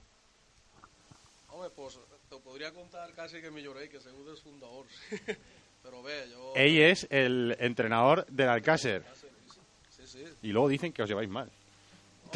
[1.50, 2.00] Home, pues
[2.30, 4.92] te podria contar quasi que milloré, que segur dels fundadors.
[5.88, 6.52] Però bé, jo...
[6.56, 9.06] Él es el entrenador del Alcácer.
[9.96, 10.24] Sí, sí.
[10.42, 11.50] Y luego dicen que os lleváis mal.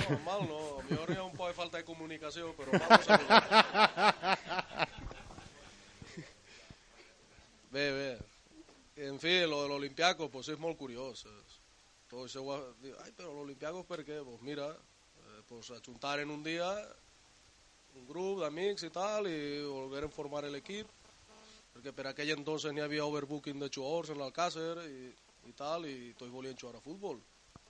[0.10, 0.60] No, mal no.
[0.80, 4.48] A ha un poc de falta de comunicació, però vamos a
[7.72, 8.18] Bé, bé.
[9.08, 11.26] En fi, lo de l'Olimpiaco, pues és molt curiós.
[11.26, 11.60] És-
[12.12, 12.60] Tot això ho ha...
[12.84, 14.18] diu, Ai, però l'Olimpiaco per què?
[14.24, 16.68] Pues mira, eh, pues ajuntaren un dia
[17.96, 20.88] un grup d'amics i tal i volgueren formar l'equip
[21.74, 25.12] perquè per aquell entonces n'hi havia overbooking de jugadors en l'Alcàcer i,
[25.50, 27.20] i tal i tots volien jugar a futbol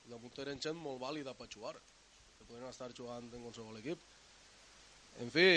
[0.08, 4.10] i damunt eren gent molt vàlida per jugar que podien estar jugant en qualsevol equip
[5.20, 5.48] en fi,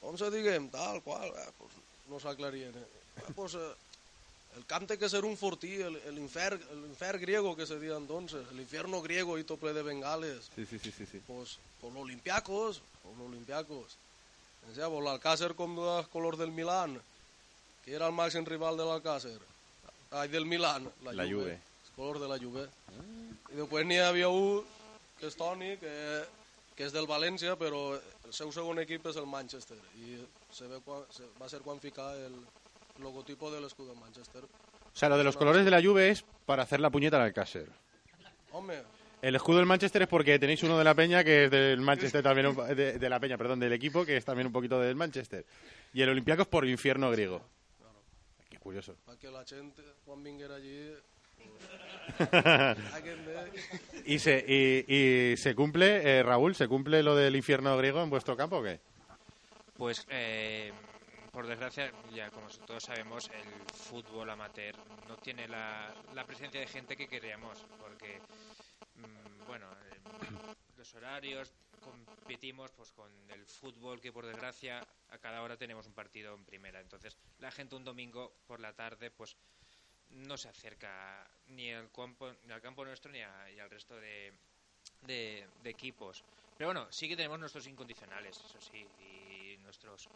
[0.00, 1.74] com se diguem, tal qual, eh, pues,
[2.08, 2.86] no s'aclarien eh.
[3.16, 3.74] Eh, pues, eh,
[4.56, 7.78] el camp té que ser un fortí, el, el, infern, el infern griego que se
[7.78, 10.50] dia entonces, el infierno griego y ple de bengales.
[10.54, 11.06] Sí, sí, sí, sí.
[11.06, 11.20] sí.
[11.26, 13.96] Pues, pues l'Olimpiakos, pues l'Olimpiakos.
[14.70, 17.00] O sea, pues l'Alcácer com de color del Milán,
[17.86, 19.38] que era el màxim rival de l'Alcácer.
[20.10, 21.52] Ai, del Milán, la, La Juve.
[21.54, 22.66] El color de la Juve.
[23.52, 24.64] I després n'hi havia un
[25.20, 25.92] que és Toni, que,
[26.74, 29.78] que és del València, però el seu segon equip és el Manchester.
[30.02, 30.18] I
[30.50, 32.34] se ve quan, se, va ser quan ficar el
[33.04, 34.42] logotipo de l'escut del Manchester.
[34.42, 37.22] O sea, lo de los colores de la Juve es para hacer la puñeta al
[37.30, 37.68] Alcácer.
[38.50, 38.82] Home,
[39.22, 42.22] El escudo del Manchester es porque tenéis uno de la Peña que es del Manchester
[42.22, 45.44] también, de, de la Peña, perdón, del equipo que es también un poquito del Manchester.
[45.94, 47.42] Y el Olympiacos por infierno griego.
[48.66, 48.96] Curioso.
[49.06, 50.90] perquè la gent quan vinguera allí...
[54.06, 58.10] ¿Y se, y, y se cumple, eh, Raúl, se cumple lo del infierno griego en
[58.10, 58.80] vuestro campo o qué?
[59.76, 60.72] Pues, eh,
[61.30, 64.74] por desgracia, ya como todos sabemos, el fútbol amateur
[65.08, 68.18] no tiene la, la presencia de gente que queríamos, porque,
[68.96, 70.00] mm, bueno, eh,
[70.76, 71.52] los horarios
[71.86, 76.44] competimos pues con el fútbol que por desgracia a cada hora tenemos un partido en
[76.44, 79.36] primera entonces la gente un domingo por la tarde pues
[80.10, 84.32] no se acerca ni al campo ni al campo nuestro ni, a- al resto de,
[85.02, 86.24] de, de equipos
[86.56, 90.10] pero bueno sí que tenemos nuestros incondicionales eso sí y nuestros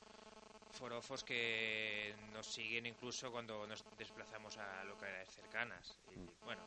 [0.70, 5.98] forofos que nos siguen incluso cuando nos desplazamos a localidades cercanas.
[6.06, 6.64] Y, bueno,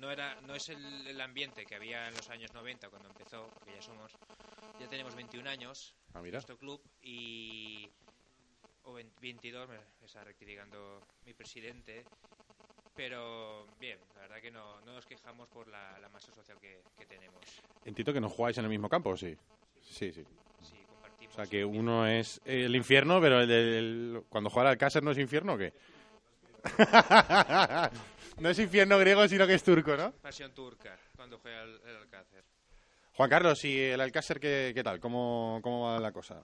[0.00, 3.48] no era no es el, el ambiente que había en los años 90 cuando empezó,
[3.58, 4.10] porque ya somos
[4.80, 7.88] ya tenemos 21 años Ah, en nuestro club y
[8.84, 9.76] o 20 22 me
[10.06, 12.04] está rectificando mi presidente.
[12.96, 16.82] Pero bien, la verdad que no, no nos quejamos por la, la masa social que,
[16.98, 17.40] que tenemos.
[17.84, 19.36] Entiendo que no jugáis en el mismo campo, ¿o ¿sí?
[19.80, 20.24] Sí, sí.
[20.62, 21.32] Sí, compartimos.
[21.34, 25.12] O sea, que uno es el infierno, pero el, del- cuando juega al Alcácer no
[25.12, 25.72] es infierno, ¿o qué?
[28.40, 30.12] no es infierno griego, sino que es turco, ¿no?
[30.12, 32.44] Pasión turca, cuando juega el, el Alcácer.
[33.14, 35.00] Juan Carlos, ¿y el Alcácer qué, qué tal?
[35.00, 36.42] ¿Cómo, ¿Cómo va la cosa?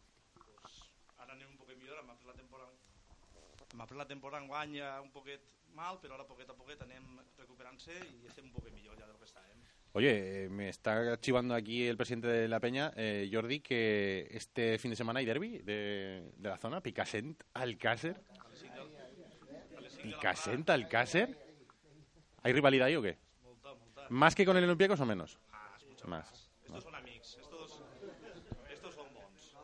[3.96, 5.40] La temporada, enguany un poquet
[5.76, 9.16] mal, però ara poquet a poquet anem recuperant-se i estem un poquet millor ja del
[9.20, 9.60] que estàvem.
[9.96, 14.78] Oye, eh, me está chivando aquí el presidente de la Peña, eh, Jordi, que este
[14.78, 18.20] fin de semana hay derby de, de la zona, Picassent, Alcácer.
[20.06, 21.36] Picassent, Alcácer.
[22.42, 23.18] ¿Hay rivalidad ahí o qué?
[24.08, 25.38] ¿Más que con el Olympiacos o menos?
[26.06, 26.48] Más.
[26.64, 27.72] Estos son amics, estos,
[28.94, 29.56] son bons.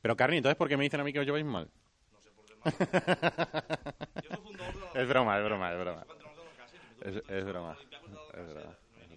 [0.00, 1.68] Pero Carni, entonces, ¿por qué me dicen a mí que os lleváis mal?
[2.10, 2.64] No sé por mal.
[4.94, 6.06] Es broma, es broma, es broma.
[7.00, 7.76] Es els broma.
[7.76, 8.66] l'Alcàcer, broma.
[9.04, 9.12] I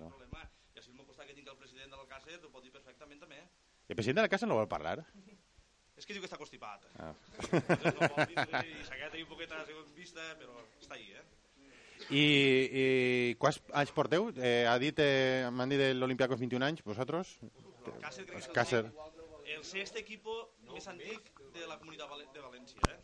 [0.94, 3.40] meu costat que tinc el president de l'Alcàcer, ho pot dir perfectament també.
[3.88, 5.06] ¿El presidente de la casa no va a hablar?
[6.04, 6.82] És que diu que està constipat.
[7.00, 7.14] Ah.
[7.16, 8.74] No vol vindre i
[9.06, 11.22] ahí un poquet a la segona vista, però està ahí, eh?
[12.12, 12.24] I,
[12.82, 12.88] i
[13.40, 14.26] quants anys porteu?
[14.36, 17.32] Eh, ha dit, eh, m'han dit l'Olimpiakos 21 anys, vosaltres?
[18.04, 18.82] Càcer, crec que Càcer.
[19.54, 20.36] el sexte equipo
[20.74, 22.98] més antic de la comunitat de València, eh?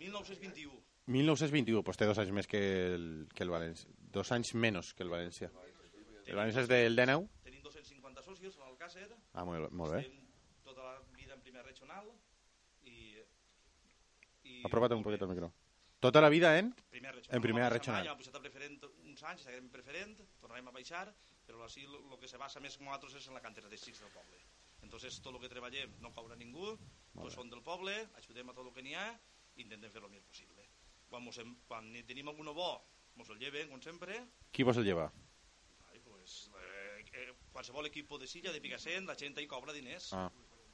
[0.00, 0.80] 1921.
[1.12, 2.62] 1921, pues té dos anys més que
[2.94, 3.04] el,
[3.34, 3.92] que el València.
[4.16, 5.52] Dos anys menys que el València.
[6.24, 7.28] El València és del 19?
[7.44, 9.10] Tenim 250 socis l'Alcàcer.
[9.34, 10.00] Ah, molt, molt bé.
[10.06, 10.27] Estem
[11.68, 12.10] regional
[12.88, 12.98] i...
[14.48, 15.52] i Apropa't un poquet el micro.
[16.00, 16.70] Tota la vida en?
[16.90, 17.36] primera regional.
[17.36, 18.06] En primera regional.
[18.06, 21.08] Hem pujat a preferent uns anys, seguirem en preferent, tornarem a baixar,
[21.48, 24.04] però així el que se basa més com nosaltres és en la cantera de xics
[24.04, 24.38] del poble.
[24.86, 26.76] Entonces, tot el que treballem no cobra ningú,
[27.16, 29.08] tots són del poble, ajudem a tot el que n'hi ha
[29.56, 30.68] i intentem fer el millor possible.
[31.10, 32.68] Quan, mos hem, quan ni tenim alguna bo,
[33.18, 34.20] mos el lleven, com sempre,
[34.54, 35.08] Qui vos el lleva?
[35.90, 40.12] ai, pues, eh, eh, qualsevol equip de Silla, de Picassent, la gent hi cobra diners.
[40.12, 40.28] Ah,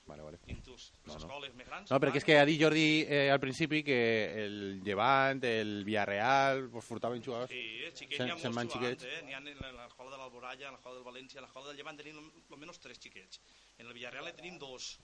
[0.06, 0.38] vale, vale.
[0.46, 1.18] Intus, les No, no.
[1.26, 1.90] escoles més grans.
[1.90, 3.98] No, perquè és que ha dit Jordi eh, al principi que
[4.44, 7.50] el Llevant, el Villarreal, vos furtaven jugadors.
[7.50, 9.04] Sí, eh, xiquets, Se'n- n'hi ha molts jugants, xiquets.
[9.04, 9.22] eh?
[9.24, 9.48] N'hi ha en
[9.78, 13.40] l'escola de l'Alboralla, en l'escola del València, en l'escola del Llevant tenim almenys tres xiquets.
[13.78, 14.98] En el Villarreal en tenim dos.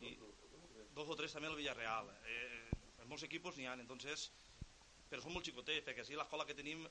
[0.00, 0.16] I
[0.94, 2.08] dos o tres també al Villarreal.
[2.26, 2.70] Eh,
[3.02, 4.30] en molts equipos n'hi ha, entonces,
[5.10, 6.86] però són molt xicotets, perquè així l'escola que tenim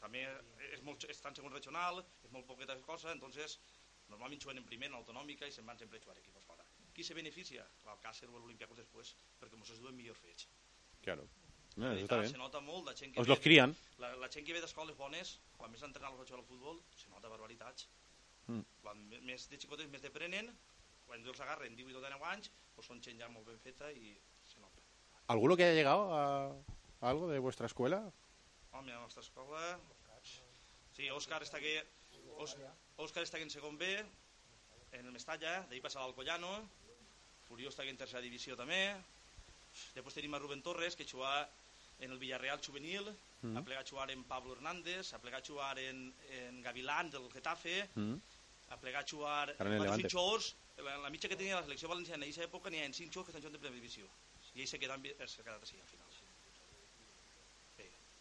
[0.00, 0.26] també
[0.72, 3.58] és molt, està en segon regional, és molt poqueta cosa, entonces
[4.08, 6.64] normalment juguen en primer, en autonòmica, i se'n van sempre a jugar equipos fora.
[6.94, 7.66] Qui se beneficia?
[7.84, 10.46] L'Alcàcer o l'Olimpiakos després, perquè mos es duen millor fets.
[11.02, 11.26] Claro.
[11.76, 12.32] No, La eso está veritat, bien.
[12.32, 13.74] Se nota molt, la gent que Os ve- los crían.
[13.98, 17.10] La, la gent que ve d'escoles bones, quan més entrenar-los a jugar al futbol, se
[17.12, 17.88] nota barbaritats.
[18.46, 18.62] Mm.
[18.80, 20.48] Quan més de xicotes més deprenen,
[21.04, 24.16] quan els agarren 18 o 19 anys, pues són gent ja molt ben feta i
[24.44, 24.80] se nota.
[25.28, 26.48] ¿Alguno que haya llegado a,
[27.00, 28.00] a algo de vuestra escuela?
[28.72, 29.78] Home, a la nostra escola...
[30.96, 31.74] Sí, Òscar està aquí...
[32.96, 33.86] Òscar està en segon B,
[34.92, 36.52] en el Mestalla, d'ahir passa l'Alcoyano,
[37.46, 38.96] Furió està aquí en tercera divisió també,
[39.94, 41.48] després tenim a Rubén Torres, que juga
[42.00, 43.12] en el Villarreal juvenil,
[43.42, 43.58] Mm.
[43.58, 47.30] ha plegat a jugar en Pablo Hernández, ha plegat a jugar en, en Gavilán del
[47.30, 48.16] Getafe, Mm.
[48.70, 52.24] ha plegat a jugar Ara en jugadors, la, la mitja que tenia la selecció valenciana
[52.24, 54.08] en aquesta època n'hi ha en 5 jugadors que estan jugant de primera divisió.
[54.54, 56.05] I ell s'ha quedat, quedat així al final.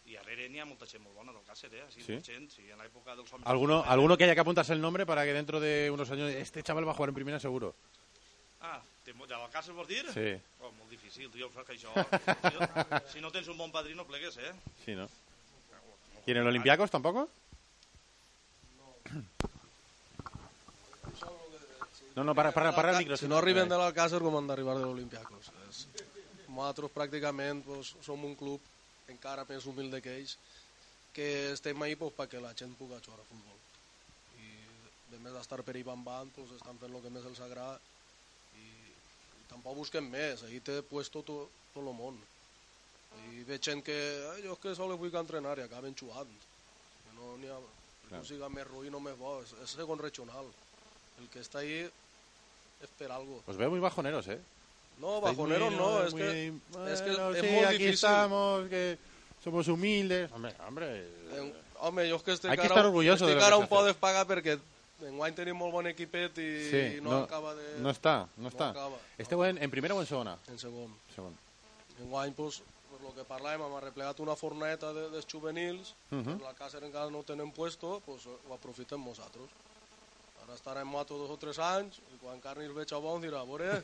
[0.05, 1.83] I darrere n'hi ha molta gent molt bona del Càcer, eh?
[1.87, 2.13] Així, Sí?
[2.13, 3.47] molta gent, sí, en l'època dels homes...
[3.47, 6.61] ¿Alguno, ¿Alguno que haya que apuntarse el nombre para que dentro de unos años este
[6.61, 7.73] chaval va a jugar en primera seguro?
[8.61, 10.03] Ah, de l'Alcàcer vols dir?
[10.13, 10.33] Sí.
[10.61, 11.91] Oh, molt difícil, tu ja ho saps que això...
[13.11, 14.53] si, no tens un bon padrí no plegues, eh?
[14.85, 15.07] Sí, ¿no?
[16.25, 17.29] ¿Y en el Olympiacos tampoco?
[22.15, 23.17] No, no, para, para, para el micro.
[23.17, 25.51] Si no arriben de l'Alcàcer, com han d'arribar de l'Olimpiakos?
[25.67, 25.85] És...
[26.47, 28.63] Nosaltres pràcticament pues, som un club
[29.13, 30.37] encara més humilde que ells,
[31.15, 33.59] que estem ahí pues, perquè la gent pugui jugar a futbol.
[34.41, 34.49] I
[35.13, 37.79] de més d'estar per ahí bambant, pues, estan fent el que més els agrada
[38.59, 42.19] i, i tampoc busquem més, ahí té puesto tot, tot el món.
[43.31, 43.95] I veig gent que,
[44.33, 46.31] "Ai, jo és que sols vull que entrenar i acaben jugant.
[47.05, 47.59] Que no n'hi ha,
[48.09, 48.19] Clar.
[48.19, 50.51] no siga més ruïn o més bo, és, és segon regional.
[51.19, 51.89] El que està ahí
[52.81, 53.41] és per algo.
[53.47, 54.41] Os veo muy bajoneros, ¿eh?
[54.99, 56.47] No, bajonero muy- no, es muy- que,
[56.93, 57.93] es que es sí, muy aquí difícil.
[57.93, 58.97] estamos, que
[59.43, 60.31] somos humildes.
[60.31, 60.85] Hombre, hombre.
[61.31, 63.57] Eh, home, jo és que estic Hay que estar orgulloso de estic lo que ara
[63.57, 63.87] un poc hace.
[63.93, 64.59] despagat perquè
[65.05, 67.79] enguany tenim molt bon equipet i, Sí, i no, no, acaba de...
[67.79, 68.69] no està, no està.
[68.71, 68.95] acaba.
[69.17, 70.37] Este en, en primera o en segona?
[70.47, 70.95] En segon.
[71.13, 71.35] Segon.
[71.99, 76.29] Enguany, pues, per lo que parlàvem, hem arreplegat una forneta de, dels juvenils, Mhm.
[76.39, 79.49] en la casa encara no tenen puesto, pues, ho aprofitem nosaltres.
[80.45, 83.41] Ara estarem mato dos o tres anys, i quan Carni el veig a bon dirà,
[83.41, 83.81] a veure...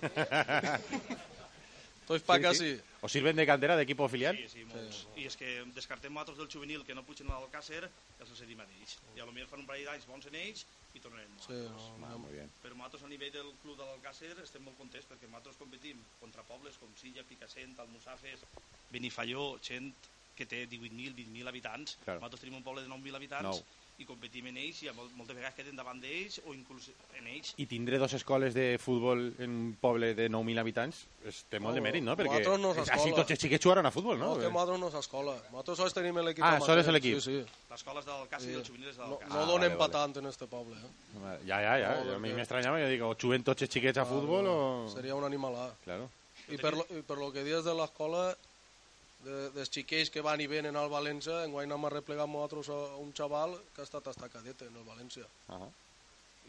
[2.12, 2.72] Tots pa que sí.
[3.06, 4.36] ¿Os sirven de cantera de equipo filial?
[4.36, 5.04] Sí, sí, molts.
[5.16, 8.60] I és que descartem altres del juvenil que no pugen a l'Alcàcer i els cedim
[8.60, 8.98] a ells.
[9.16, 10.66] I a lo millor fan un parell d'anys bons en ells
[10.98, 11.86] i tornarem Sí, nosaltres.
[12.02, 12.52] no, muy bien.
[12.64, 16.44] Però nosaltres a nivell del club de l'Alcàcer estem molt contents perquè nosaltres competim contra
[16.50, 18.44] pobles com Silla, Picassent, Almussafes,
[18.92, 19.94] Benifalló, gent
[20.36, 21.96] que té 18.000, 20.000 habitants.
[22.04, 22.20] Claro.
[22.20, 23.64] Nosaltres tenim un poble de 9.000 habitants Nou.
[24.02, 26.90] I competim en ells i moltes vegades queden davant d'ells o inclús
[27.20, 27.54] en ells.
[27.62, 31.76] I tindré dos escoles de futbol en un poble de 9.000 habitants és té molt
[31.78, 32.16] de No, mèrit, no?
[32.18, 34.34] Perquè no és així tots els xiquets jugaran a futbol, no?
[34.34, 35.36] No, que nosaltres no és escola.
[35.52, 37.20] Nosaltres sols tenim l'equip Ah, sols és l'equip.
[37.22, 37.66] Sí, sí.
[37.70, 39.30] L'escola és de l'Alcàcer i el juvenil és de No, l'Alcàcer.
[39.36, 39.92] no Ah, donem vale, vale.
[39.94, 40.76] tant en este poble.
[40.76, 41.38] Eh?
[41.46, 41.92] Ja, ja, ja.
[42.04, 44.58] No, a mi m'estranyava, jo dic, o juguen tots els xiquets a futbol o...
[44.90, 45.70] Seria un animalà.
[45.84, 46.10] Claro.
[46.50, 48.36] I per, lo, I per lo que dius de l'escola,
[49.24, 53.12] de, dels xiquets que van i venen al València, enguany hem arreplegat nosaltres a un
[53.14, 55.28] xaval que ha estat hasta cadete en el València.
[55.48, 55.68] Ajá.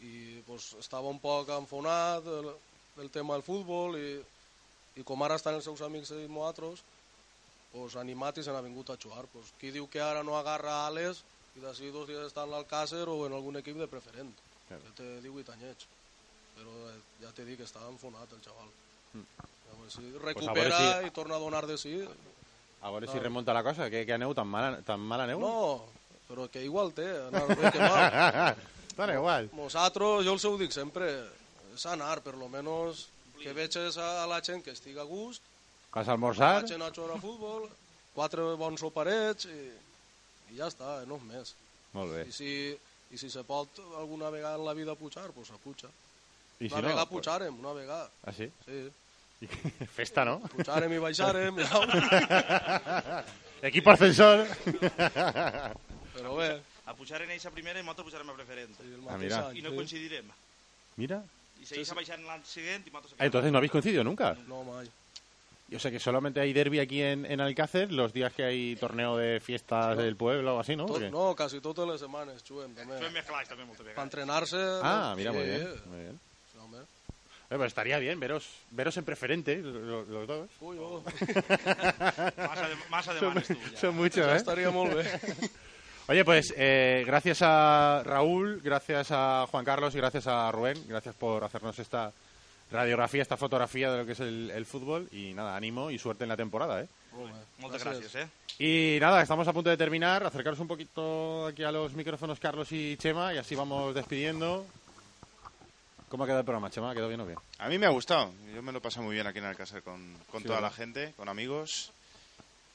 [0.03, 2.49] I pues, estava un poc enfonat del,
[2.97, 4.17] del tema del futbol i,
[4.99, 6.81] i com ara estan els seus amics i nosaltres,
[7.71, 9.25] pues, animat i se n'ha vingut a jugar.
[9.33, 11.23] Pues, qui diu que ara no agarra ales
[11.55, 14.33] i d'ací dos dies està en l'Alcàcer o en algun equip de preferent,
[14.67, 14.81] Claro.
[14.87, 15.85] que té 18 anyets.
[16.55, 18.69] Però eh, ja t'he dit que estava enfonat el xaval.
[19.13, 19.25] Mm.
[19.69, 21.95] Veure si Pues recupera veure si- i torna a donar de sí.
[22.83, 25.39] A veure si remunta la cosa, que, que aneu tan mala, tan mala aneu?
[25.39, 25.85] No,
[26.27, 28.57] però que igual té, anar bé que mal.
[28.97, 29.47] Dona igual.
[29.55, 31.07] Nosaltres, jo els ho dic sempre,
[31.73, 33.07] és anar, per lo menos
[33.39, 35.41] que veges a la gent que estigui a gust,
[35.93, 36.61] Vas a almorzar?
[36.63, 37.67] la gent a jugar a futbol,
[38.15, 39.59] quatre bons soparets i,
[40.51, 41.53] i ja està, eh, no és més.
[41.93, 42.23] Molt bé.
[42.27, 42.51] I si,
[43.13, 45.89] I si se pot alguna vegada en la vida pujar, doncs se puja.
[46.59, 48.09] I si una no, vegada pues- pujarem, una vegada.
[48.25, 48.49] Ah, sí?
[48.65, 48.83] Sí.
[49.97, 50.39] Festa, no?
[50.53, 53.23] Pujarem i baixarem, ja.
[53.69, 54.45] Equipo ascensor.
[56.13, 56.49] Però bé.
[56.85, 58.75] A pujar en ells a primera i nosaltres pujarem a preferent.
[59.07, 59.45] Ah, mira.
[59.55, 60.27] I no coincidirem.
[60.99, 61.21] Mira.
[61.63, 63.15] I segueix a baixar l'any següent i nosaltres...
[63.19, 64.33] Ah, Entonces no habéis coincidido nunca.
[64.47, 64.89] No, mai.
[65.73, 69.17] O sea que solamente hay derby aquí en, en Alcácer los días que hay torneo
[69.17, 70.85] de fiestas del pueblo o así, ¿no?
[70.85, 71.33] Tot, no,
[72.45, 72.99] juguem, també.
[72.99, 74.03] Fem mesclats també moltes Per vegades.
[74.03, 74.61] entrenar-se...
[74.83, 75.37] Ah, mira, sí.
[75.37, 75.67] muy bien.
[75.87, 76.19] Muy bien.
[77.53, 80.49] Eh, pues estaría bien veros, veros en preferente, los, los dos.
[80.59, 81.03] Uy, oh.
[82.89, 83.77] Massa demanes son.
[83.79, 84.37] Son muchos, ¿eh?
[84.37, 85.05] estaria molt bé.
[86.07, 91.13] Oye, pues eh, gracias a Raúl, gracias a Juan Carlos y gracias a Rubén, gracias
[91.13, 92.11] por hacernos esta
[92.71, 96.23] radiografía, esta fotografía de lo que es el, el fútbol y nada, ánimo y suerte
[96.23, 96.87] en la temporada, ¿eh?
[97.59, 98.09] Moltes Gràcies.
[98.09, 98.27] gràcies, eh?
[98.57, 100.25] Y nada, estamos a punto de terminar.
[100.25, 104.65] Acercaros un poquito aquí a los micrófonos Carlos y Chema y así vamos despidiendo.
[106.13, 106.91] ¿Cómo ha quedado el programa, Chema?
[106.91, 107.39] ¿Ha quedado bien o bien?
[107.57, 108.31] A mí me ha gustado.
[108.53, 110.69] Yo me lo he pasado muy bien aquí en Alcácer con, con Sí, toda ¿verdad?
[110.69, 111.91] la gente, con amigos,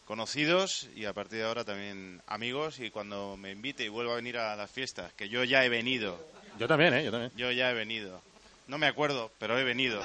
[0.07, 2.81] conocidos y a partir de ahora también amigos.
[2.81, 5.69] Y cuando me invite y vuelva a venir a las fiestas, que yo ya he
[5.69, 6.19] venido.
[6.59, 7.05] Yo también, ¿eh?
[7.05, 7.31] Yo también.
[7.37, 8.21] Yo ya he venido.
[8.67, 10.03] No me acuerdo, pero he venido.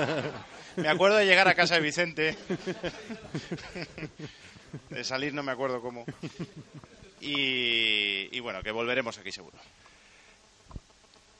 [0.76, 2.34] me acuerdo de llegar a casa de Vicente.
[4.88, 6.06] de salir no me acuerdo cómo.
[7.20, 9.58] Y, y bueno, que volveremos aquí seguro.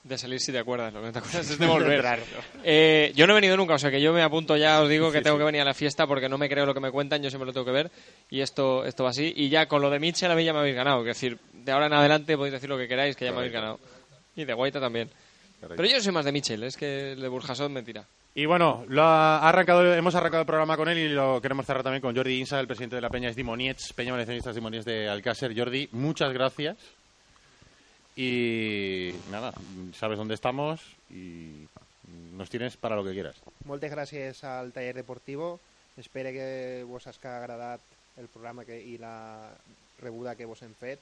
[0.05, 2.05] De salir si te acuerdas, lo que no te acuerdas es de volver.
[2.63, 5.11] Eh, yo no he venido nunca, o sea que yo me apunto ya, os digo
[5.11, 5.41] que Sí, tengo sí.
[5.41, 7.47] que venir a la fiesta porque no me creo lo que me cuentan, yo siempre
[7.47, 7.91] lo tengo que ver
[8.31, 9.33] y esto, esto va así.
[9.35, 11.73] Y ya con lo de Mitchell a mí ya me habéis ganado, es decir, de
[11.73, 13.79] ahora en adelante podéis decir lo que queráis, que ya me habéis Correcto.
[13.79, 13.99] ganado.
[14.37, 15.09] Y de Guaita también.
[15.61, 15.83] Correcto.
[15.83, 18.05] Pero yo soy más de Mitchell, es que el de Burjasot me tira.
[18.35, 21.83] Y bueno, lo ha arrancado, hemos arrancado el programa con él y lo queremos cerrar
[21.85, 25.57] también con Jordi Insa, el presidente de la Peña Esdimoniets, Peña Valencianistas Esdimoniets de Alcácer.
[25.57, 26.77] Jordi, muchas gracias.
[28.17, 29.53] Y nada,
[29.93, 31.67] sabes dónde estamos y
[32.33, 33.37] nos tienes para lo que quieras.
[33.67, 35.59] Moltes gràcies al taller deportivo.
[35.97, 37.81] Espero que vos hagi agradat
[38.19, 39.51] el programa que, i la
[40.03, 41.01] rebuda que vos hem fet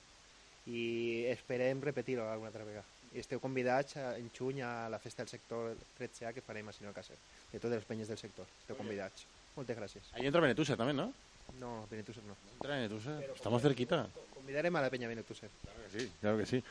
[0.68, 2.86] i esperem repetir-ho alguna altra vegada.
[3.12, 6.72] I esteu convidats a, en juny a la festa del sector 13A que farem a
[6.72, 7.18] Sinó Càcer,
[7.52, 8.48] de totes les penyes del sector.
[8.62, 9.26] Esteu convidats.
[9.56, 10.12] Moltes gràcies.
[10.14, 11.12] Ahí entra Benetuser también, ¿no?
[11.60, 12.36] No, Benetusser no.
[12.54, 13.32] Entra Benetuser.
[13.34, 14.06] Estamos cerquita.
[14.32, 15.50] Convidarem a la penya Benetusser.
[15.60, 16.62] Claro que sí, claro que sí.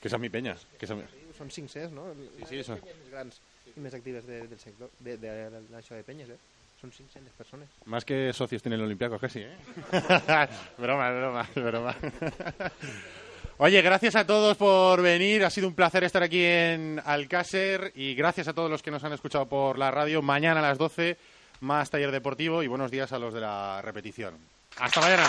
[0.00, 0.56] Que es mi peña.
[0.78, 0.96] Que esa...
[1.38, 2.08] Són 500, no?
[2.48, 3.40] Sí, sí, penyes més grans
[3.76, 6.38] i més actives de, del sector, de, de, de, d'això de penyes, eh?
[6.80, 7.70] Són 500 persones.
[7.86, 9.56] Más que socios tiene el Olympiacos casi, ¿eh?
[10.78, 11.96] broma, broma, broma.
[13.60, 15.44] Oye, gracias a todos por venir.
[15.44, 19.02] Ha sido un placer estar aquí en Alcácer y gracias a todos los que nos
[19.02, 20.22] han escuchado por la radio.
[20.22, 21.16] Mañana a las 12,
[21.60, 24.38] más taller deportivo y buenos días a los de la repetición.
[24.78, 25.28] Hasta mañana.